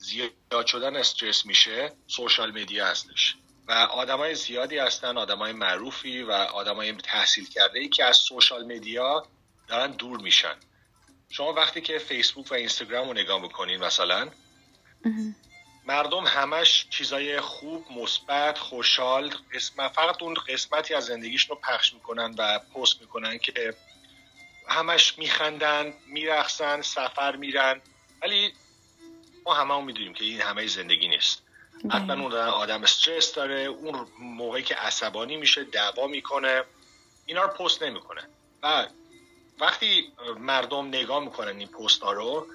زیاد 0.04 0.66
شدن 0.66 0.96
استرس 0.96 1.46
میشه 1.46 1.92
سوشال 2.06 2.50
میدیا 2.50 2.86
هستش. 2.86 3.34
و 3.68 3.72
آدمای 3.72 4.34
زیادی 4.34 4.78
هستن 4.78 5.18
آدمای 5.18 5.52
معروفی 5.52 6.22
و 6.22 6.32
آدمای 6.32 6.92
تحصیل 6.92 7.48
کرده 7.48 7.78
ای 7.78 7.88
که 7.88 8.04
از 8.04 8.16
سوشال 8.16 8.64
میدیا 8.64 9.26
دارن 9.68 9.90
دور 9.90 10.20
میشن. 10.20 10.56
شما 11.28 11.52
وقتی 11.52 11.80
که 11.80 11.98
فیسبوک 11.98 12.50
و 12.50 12.54
اینستاگرام 12.54 13.08
رو 13.08 13.14
نگاه 13.14 13.42
می‌کنین 13.42 13.84
مثلا 13.84 14.30
مردم 15.86 16.24
همش 16.26 16.86
چیزای 16.90 17.40
خوب 17.40 17.86
مثبت 17.90 18.58
خوشحال 18.58 19.34
قسمت 19.54 19.92
فقط 19.92 20.22
اون 20.22 20.34
قسمتی 20.34 20.94
از 20.94 21.04
زندگیشون 21.04 21.56
رو 21.56 21.62
پخش 21.62 21.94
می‌کنن 21.94 22.34
و 22.38 22.58
پست 22.58 23.00
می‌کنن 23.00 23.38
که 23.38 23.74
همش 24.68 25.18
میخندن 25.18 25.94
میرخصن 26.06 26.82
سفر 26.82 27.36
میرن. 27.36 27.80
ولی 28.22 28.52
ما 29.46 29.54
همه 29.54 29.74
هم 29.74 29.84
می‌دونیم 29.84 30.14
که 30.14 30.24
این 30.24 30.40
همه 30.40 30.66
زندگی 30.66 31.08
نیست. 31.08 31.42
حتما 31.90 32.12
اون 32.12 32.32
آدم 32.34 32.82
استرس 32.82 33.34
داره 33.34 33.60
اون 33.60 34.06
موقعی 34.18 34.62
که 34.62 34.74
عصبانی 34.74 35.36
میشه 35.36 35.64
دعوا 35.64 36.06
می‌کنه 36.06 36.64
اینا 37.26 37.42
رو 37.42 37.48
پست 37.48 37.82
نمی‌کنه. 37.82 38.28
و 38.62 38.86
وقتی 39.60 40.12
مردم 40.38 40.88
نگاه 40.88 41.24
می‌کنن 41.24 41.58
این 41.58 41.68
پست 41.68 42.02
ها 42.02 42.12
رو 42.12 42.46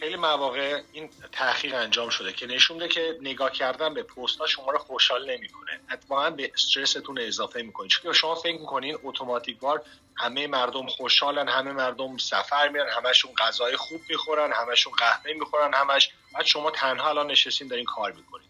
خیلی 0.00 0.16
مواقع 0.16 0.82
این 0.92 1.10
تاخیر 1.32 1.76
انجام 1.76 2.10
شده 2.10 2.32
که 2.32 2.46
نشون 2.46 2.76
میده 2.76 2.88
که 2.88 3.18
نگاه 3.22 3.52
کردن 3.52 3.94
به 3.94 4.02
پست 4.02 4.38
ها 4.38 4.46
شما 4.46 4.70
رو 4.70 4.78
خوشحال 4.78 5.30
نمی‌کنه. 5.30 5.80
اتفاقا 5.92 6.30
به 6.30 6.52
استرستون 6.54 7.18
اضافه 7.20 7.62
می‌کنه. 7.62 7.88
چون 7.88 8.12
شما 8.12 8.34
فکر 8.34 8.58
می‌کنین 8.60 8.98
اتوماتیک 9.02 9.58
بار 9.58 9.82
همه 10.16 10.46
مردم 10.46 10.86
خوشحالن 10.86 11.48
همه 11.48 11.72
مردم 11.72 12.16
سفر 12.16 12.68
میرن 12.68 12.88
همشون 12.88 13.32
غذای 13.38 13.76
خوب 13.76 14.00
می‌خورن 14.08 14.52
همشون 14.52 14.92
قهوه 14.92 15.32
می‌خورن 15.32 15.74
همش 15.74 16.10
بعد 16.38 16.46
شما 16.46 16.70
تنها 16.70 17.08
الان 17.08 17.30
نشستین 17.30 17.68
دارین 17.68 17.84
کار 17.84 18.12
می‌کنین. 18.12 18.48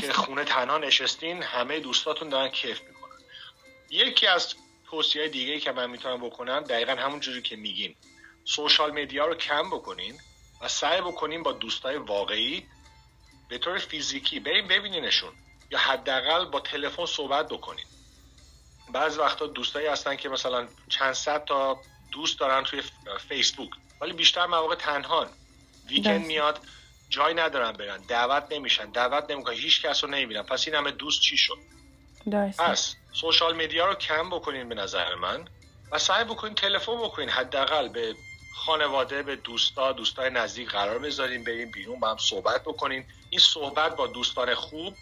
که 0.00 0.12
خونه 0.12 0.44
تنها 0.44 0.78
نشستین 0.78 1.42
همه 1.42 1.80
دوستاتون 1.80 2.28
دارن 2.28 2.48
کیف 2.48 2.80
می‌کنن. 2.80 3.18
یکی 3.90 4.26
از 4.26 4.54
توصیه 4.90 5.28
دیگه 5.28 5.60
که 5.60 5.72
من 5.72 5.90
می‌تونم 5.90 6.26
بکنم 6.26 6.60
دقیقا 6.60 6.92
همون 6.92 7.20
جوری 7.20 7.42
که 7.42 7.56
میگین. 7.56 7.94
سوشال 8.44 8.90
میدیا 8.90 9.26
رو 9.26 9.34
کم 9.34 9.70
بکنین 9.70 10.20
و 10.60 10.68
سعی 10.68 11.00
بکنین 11.00 11.42
با 11.42 11.52
دوستای 11.52 11.96
واقعی 11.96 12.66
به 13.48 13.58
طور 13.58 13.78
فیزیکی 13.78 14.40
بریم 14.40 14.68
ببینینشون 14.68 15.32
یا 15.70 15.78
حداقل 15.78 16.44
با 16.44 16.60
تلفن 16.60 17.06
صحبت 17.06 17.48
بکنین. 17.48 17.84
بعض 18.92 19.18
وقتا 19.18 19.46
دوستایی 19.46 19.86
هستن 19.86 20.16
که 20.16 20.28
مثلا 20.28 20.68
چند 20.88 21.12
صد 21.12 21.44
تا 21.44 21.80
دوست 22.12 22.40
دارن 22.40 22.64
توی 22.64 22.82
فیسبوک 23.28 23.70
ولی 24.00 24.12
بیشتر 24.12 24.46
مواقع 24.46 24.74
تنهان. 24.74 25.28
ویکند 25.88 26.26
میاد 26.26 26.60
جای 27.08 27.34
ندارن 27.34 27.72
برن 27.72 28.00
دعوت 28.08 28.44
نمیشن 28.50 28.90
دعوت 28.90 29.30
نمی‌کنن 29.30 29.54
هیچ 29.54 29.82
کس 29.82 30.04
رو 30.04 30.10
نمی‌بینن. 30.10 30.42
پس 30.42 30.66
این 30.66 30.76
همه 30.76 30.90
دوست 30.90 31.20
چی 31.20 31.36
شد؟ 31.36 31.58
پس 32.58 32.94
سوشال 33.12 33.56
میدیا 33.56 33.86
رو 33.86 33.94
کم 33.94 34.30
بکنین 34.30 34.68
به 34.68 34.74
نظر 34.74 35.14
من 35.14 35.44
و 35.92 35.98
سعی 35.98 36.24
بکنین 36.24 36.54
تلفن 36.54 36.98
بکنین. 36.98 37.28
حداقل 37.28 37.88
به 37.88 38.14
خانواده 38.54 39.22
به 39.22 39.36
دوستا 39.36 39.92
دوستای 39.92 40.30
نزدیک 40.30 40.68
قرار 40.68 40.98
بذارین 40.98 41.44
بریم 41.44 41.70
بیرون 41.70 42.00
با 42.00 42.10
هم 42.10 42.16
صحبت 42.18 42.62
بکنین. 42.62 43.04
این 43.30 43.40
صحبت 43.40 43.96
با 43.96 44.06
دوستان 44.06 44.54
خوب 44.54 44.94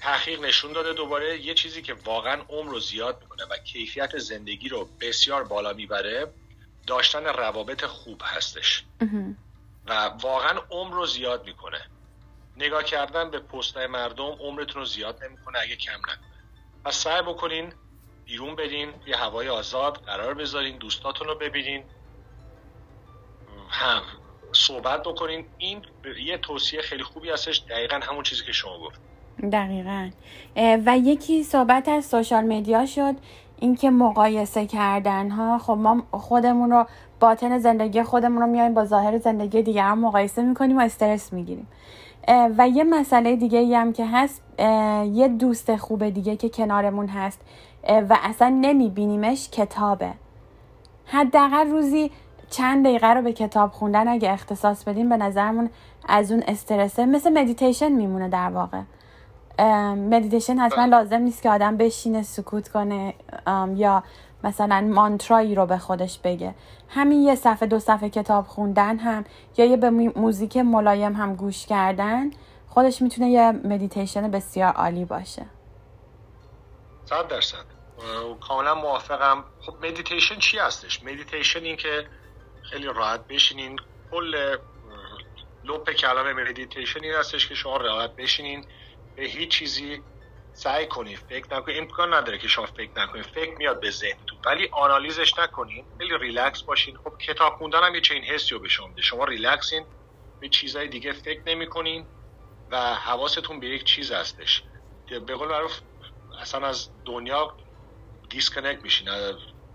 تحقیق 0.00 0.40
نشون 0.40 0.72
داده 0.72 0.92
دوباره 0.92 1.40
یه 1.40 1.54
چیزی 1.54 1.82
که 1.82 1.94
واقعا 1.94 2.42
عمر 2.48 2.70
رو 2.70 2.80
زیاد 2.80 3.18
می‌کنه 3.20 3.44
و 3.44 3.56
کیفیت 3.56 4.18
زندگی 4.18 4.68
رو 4.68 4.88
بسیار 5.00 5.44
بالا 5.44 5.72
می‌بره 5.72 6.26
داشتن 6.86 7.24
روابط 7.24 7.84
خوب 7.84 8.22
هستش. 8.24 8.84
و 9.90 10.10
واقعا 10.22 10.60
عمر 10.70 10.94
رو 10.94 11.06
زیاد 11.06 11.46
می‌کنه. 11.46 11.78
نگاه 12.56 12.82
کردن 12.84 13.30
به 13.30 13.38
پستای 13.38 13.86
مردم 13.86 14.24
عمرتون 14.40 14.80
رو 14.80 14.84
زیاد 14.84 15.24
نمی‌کنه 15.24 15.58
اگه 15.58 15.76
کم 15.76 15.92
نکنه. 15.92 16.18
پس 16.84 16.94
سعی 16.96 17.22
بکنین 17.22 17.72
بیرون 18.24 18.56
برین 18.56 18.92
یه 19.06 19.16
هوای 19.16 19.48
آزاد 19.48 19.96
قرار 19.96 20.34
بذارین 20.34 20.78
دوستاتون 20.78 21.26
رو 21.28 21.34
ببینین. 21.34 21.84
هم 23.68 24.02
صحبت 24.52 25.02
بکنین. 25.02 25.46
این 25.58 25.82
یه 26.24 26.38
توصیه 26.38 26.82
خیلی 26.82 27.02
خوبی 27.02 27.30
هستش 27.30 27.62
دقیقا 27.70 28.00
همون 28.02 28.22
چیزی 28.22 28.44
که 28.44 28.52
شما 28.52 28.78
گفت. 28.78 29.00
دقیقا. 29.52 30.10
و 30.56 30.98
یکی 30.98 31.42
صحبت 31.42 31.88
از 31.88 32.06
سوشال 32.06 32.44
میدیا 32.44 32.86
شد 32.86 33.14
اینکه 33.58 33.90
مقایسه 33.90 34.66
کردن 34.66 35.30
ها 35.30 35.58
خب 35.58 35.72
ما 35.72 36.06
خودمون 36.10 36.70
رو 36.70 36.86
باطن 37.20 37.58
زندگی 37.58 38.02
خودمون 38.02 38.42
رو 38.42 38.46
میایم 38.46 38.74
با 38.74 38.84
ظاهر 38.84 39.18
زندگی 39.18 39.62
دیگران 39.62 39.98
مقایسه 39.98 40.42
می‌کنیم 40.42 40.78
و 40.78 40.80
استرس 40.80 41.32
می‌گیریم. 41.32 41.66
و 42.58 42.68
یه 42.68 42.84
مسئله 42.84 43.36
دیگه 43.36 43.58
ای 43.58 43.74
هم 43.74 43.92
که 43.92 44.06
هست 44.06 44.42
یه 45.12 45.28
دوست 45.28 45.76
خوب 45.76 46.08
دیگه 46.08 46.36
که 46.36 46.48
کنارمون 46.48 47.06
هست 47.06 47.40
و 47.88 48.18
اصلا 48.22 48.48
نمیبینیمش 48.48 49.50
کتابه. 49.50 50.10
حداقل 51.06 51.70
روزی 51.70 52.10
چند 52.50 52.84
دقیقه 52.84 53.06
رو 53.06 53.22
به 53.22 53.32
کتاب 53.32 53.70
خوندن 53.70 54.08
اگه 54.08 54.32
اختصاص 54.32 54.84
بدیم 54.84 55.08
به 55.08 55.16
نظرمون 55.16 55.70
از 56.08 56.32
اون 56.32 56.42
استرسه 56.48 57.06
مثل 57.06 57.32
مدیتیشن 57.32 57.88
میمونه 57.88 58.28
در 58.28 58.50
واقع. 58.50 58.80
مدیتیشن 59.94 60.58
حتما 60.58 60.84
لازم 60.84 61.16
نیست 61.16 61.42
که 61.42 61.50
آدم 61.50 61.76
بشینه 61.76 62.22
سکوت 62.22 62.68
کنه 62.68 63.14
یا 63.76 64.02
مثلا 64.44 64.80
مانترایی 64.80 65.54
رو 65.54 65.66
به 65.66 65.78
خودش 65.78 66.18
بگه. 66.18 66.54
همین 66.88 67.22
یه 67.22 67.34
صفحه 67.34 67.68
دو 67.68 67.78
صفحه 67.78 68.08
کتاب 68.08 68.46
خوندن 68.46 68.98
هم 68.98 69.24
یا 69.56 69.64
یه 69.64 69.76
به 69.76 69.90
موزیک 69.90 70.56
ملایم 70.56 71.12
هم 71.12 71.36
گوش 71.36 71.66
کردن 71.66 72.30
خودش 72.68 73.02
می‌تونه 73.02 73.30
یه 73.30 73.52
مدیتیشن 73.52 74.30
بسیار 74.30 74.72
عالی 74.72 75.04
باشه. 75.04 75.46
صد 77.04 77.28
درصد. 77.28 77.64
کاملا 78.48 78.74
موافقم. 78.74 79.44
خب 79.60 79.86
مدیتیشن 79.86 80.38
چی 80.38 80.58
هستش؟ 80.58 81.02
مدیتیشن 81.02 81.64
این 81.64 81.76
که 81.76 82.06
خیلی 82.62 82.86
راحت 82.86 83.26
بشینین. 83.26 83.78
کل 84.10 84.56
لب 85.64 85.90
کلمه 85.90 86.32
مدیتیشن 86.32 87.00
این 87.02 87.14
هستش 87.14 87.48
که 87.48 87.54
شما 87.54 87.76
راحت 87.76 88.16
بشینین. 88.16 88.64
به 89.16 89.22
هیچ 89.22 89.50
چیزی 89.50 90.02
سعی 90.52 90.86
کنید 90.86 91.18
فکر 91.18 91.56
نکنید 91.56 91.78
امکان 91.78 92.14
نداره 92.14 92.38
که 92.38 92.48
شما 92.48 92.66
فکر 92.66 92.90
نکنید 92.96 93.26
فکر 93.26 93.56
میاد 93.58 93.80
به 93.80 93.90
ذهنتون 93.90 94.38
ولی 94.46 94.68
آنالیزش 94.72 95.38
نکنید 95.38 95.86
خیلی 95.98 96.18
ریلکس 96.18 96.62
باشین. 96.62 96.96
خب 96.96 97.12
کتاب 97.26 97.56
خوندن 97.56 97.82
هم 97.82 97.94
یه 97.94 98.00
چنین 98.00 98.24
حسی 98.24 98.54
رو 98.54 98.60
به 98.60 98.68
شما 98.68 98.86
میده. 98.86 99.02
شما 99.02 99.24
ریلکسین. 99.24 99.86
به 100.40 100.48
چیزهای 100.48 100.88
دیگه 100.88 101.12
فکر 101.12 101.42
نمی‌کنین 101.46 102.06
و 102.70 102.94
حواستون 102.94 103.60
به 103.60 103.66
یک 103.66 103.84
چیز 103.84 104.12
هستش. 104.12 104.62
به 105.26 105.34
قول 105.34 105.48
معروف 105.48 105.80
اصلا 106.40 106.66
از 106.66 106.90
دنیا 107.04 107.56
disconnect 108.30 108.82
میشین. 108.82 109.08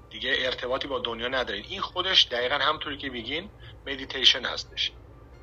دیگه 0.10 0.36
ارتباطی 0.40 0.88
با 0.88 1.00
دنیا 1.00 1.28
ندارین. 1.28 1.66
این 1.70 1.82
خودش 1.82 2.28
دقیقا 2.32 2.56
همونطوری 2.56 2.98
که 2.98 3.10
میگین 3.10 3.52
مدیتیشن 3.88 4.46
هستش. 4.46 4.92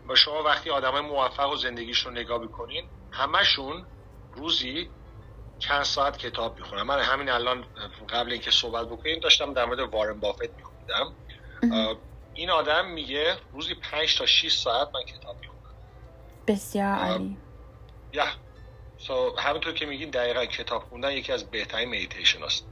و 0.09 0.15
شما 0.15 0.43
وقتی 0.43 0.71
آدمای 0.71 1.01
موفق 1.01 1.53
و 1.53 1.57
زندگیش 1.57 1.99
رو 1.99 2.11
نگاه 2.11 2.39
بکنین 2.39 2.91
همشون 3.13 3.87
روزی 4.33 4.91
چند 5.63 5.83
ساعت 5.83 6.17
کتاب 6.17 6.59
می‌خونن. 6.59 6.87
من 6.87 6.99
همین 6.99 7.29
الان 7.29 7.65
قبل 8.09 8.33
اینکه 8.33 8.51
صحبت 8.51 8.87
بکنیم 8.87 9.21
داشتم 9.21 9.53
در 9.53 9.65
مورد 9.65 9.81
وارن 9.81 10.21
بافت 10.21 10.51
میخوندم. 10.57 11.13
این 12.35 12.51
آدم 12.51 12.87
میگه 12.87 13.37
روزی 13.53 13.75
5 13.75 14.19
تا 14.19 14.27
6 14.27 14.57
ساعت 14.57 14.89
من 14.95 15.03
کتاب 15.03 15.37
می‌خونم. 15.41 15.75
بسیار 16.47 16.95
عالی. 16.95 17.37
یا 18.13 18.25
سو 18.99 19.37
همینطور 19.39 19.73
که 19.73 19.87
میگین 19.87 20.11
دقیقا 20.11 20.45
کتاب 20.45 20.83
خوندن 20.83 21.13
یکی 21.13 21.33
از 21.33 21.45
بهترین 21.51 21.89
مدیتیشن 21.89 22.43
است 22.45 22.67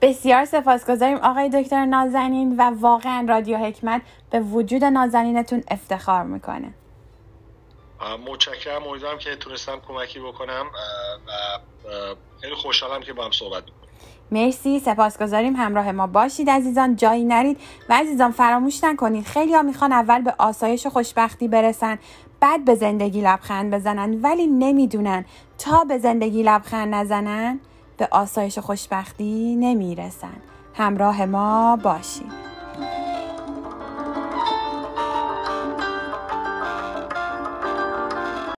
بسیار 0.00 0.44
سپاسگزاریم 0.44 1.16
آقای 1.16 1.50
دکتر 1.62 1.84
نازنین 1.84 2.56
و 2.56 2.80
واقعا 2.80 3.26
رادیو 3.28 3.58
حکمت 3.58 4.02
به 4.30 4.40
وجود 4.40 4.84
نازنینتون 4.84 5.64
افتخار 5.68 6.24
می‌کنه. 6.24 6.74
متشکرم 8.26 8.86
امیدوارم 8.86 9.18
که 9.18 9.36
تونستم 9.36 9.80
کمکی 9.88 10.20
بکنم 10.20 10.66
و 11.26 11.30
خیلی 12.40 12.54
خوشحالم 12.54 13.02
که 13.02 13.12
با 13.12 13.24
هم 13.24 13.30
صحبت 13.30 13.62
بکنیم 13.62 13.84
مرسی 14.30 14.80
سپاسگزاریم. 14.80 15.56
همراه 15.56 15.92
ما 15.92 16.06
باشید 16.06 16.50
عزیزان 16.50 16.96
جایی 16.96 17.24
نرید 17.24 17.60
و 17.88 17.94
عزیزان 17.94 18.32
فراموش 18.32 18.84
نکنید 18.84 19.26
خیلی 19.26 19.54
ها 19.54 19.62
می‌خوان 19.62 19.92
اول 19.92 20.22
به 20.22 20.34
آسایش 20.38 20.86
و 20.86 20.90
خوشبختی 20.90 21.48
برسن 21.48 21.98
بعد 22.40 22.64
به 22.64 22.74
زندگی 22.74 23.20
لبخند 23.20 23.74
بزنن 23.74 24.20
ولی 24.22 24.46
نمی‌دونن 24.46 25.24
تا 25.58 25.84
به 25.84 25.98
زندگی 25.98 26.42
لبخند 26.42 26.94
نزنن 26.94 27.60
به 27.96 28.08
آسایش 28.10 28.58
و 28.58 28.60
خوشبختی 28.60 29.56
نمی‌رسن. 29.56 30.36
همراه 30.74 31.24
ما 31.24 31.76
باشید. 31.76 32.32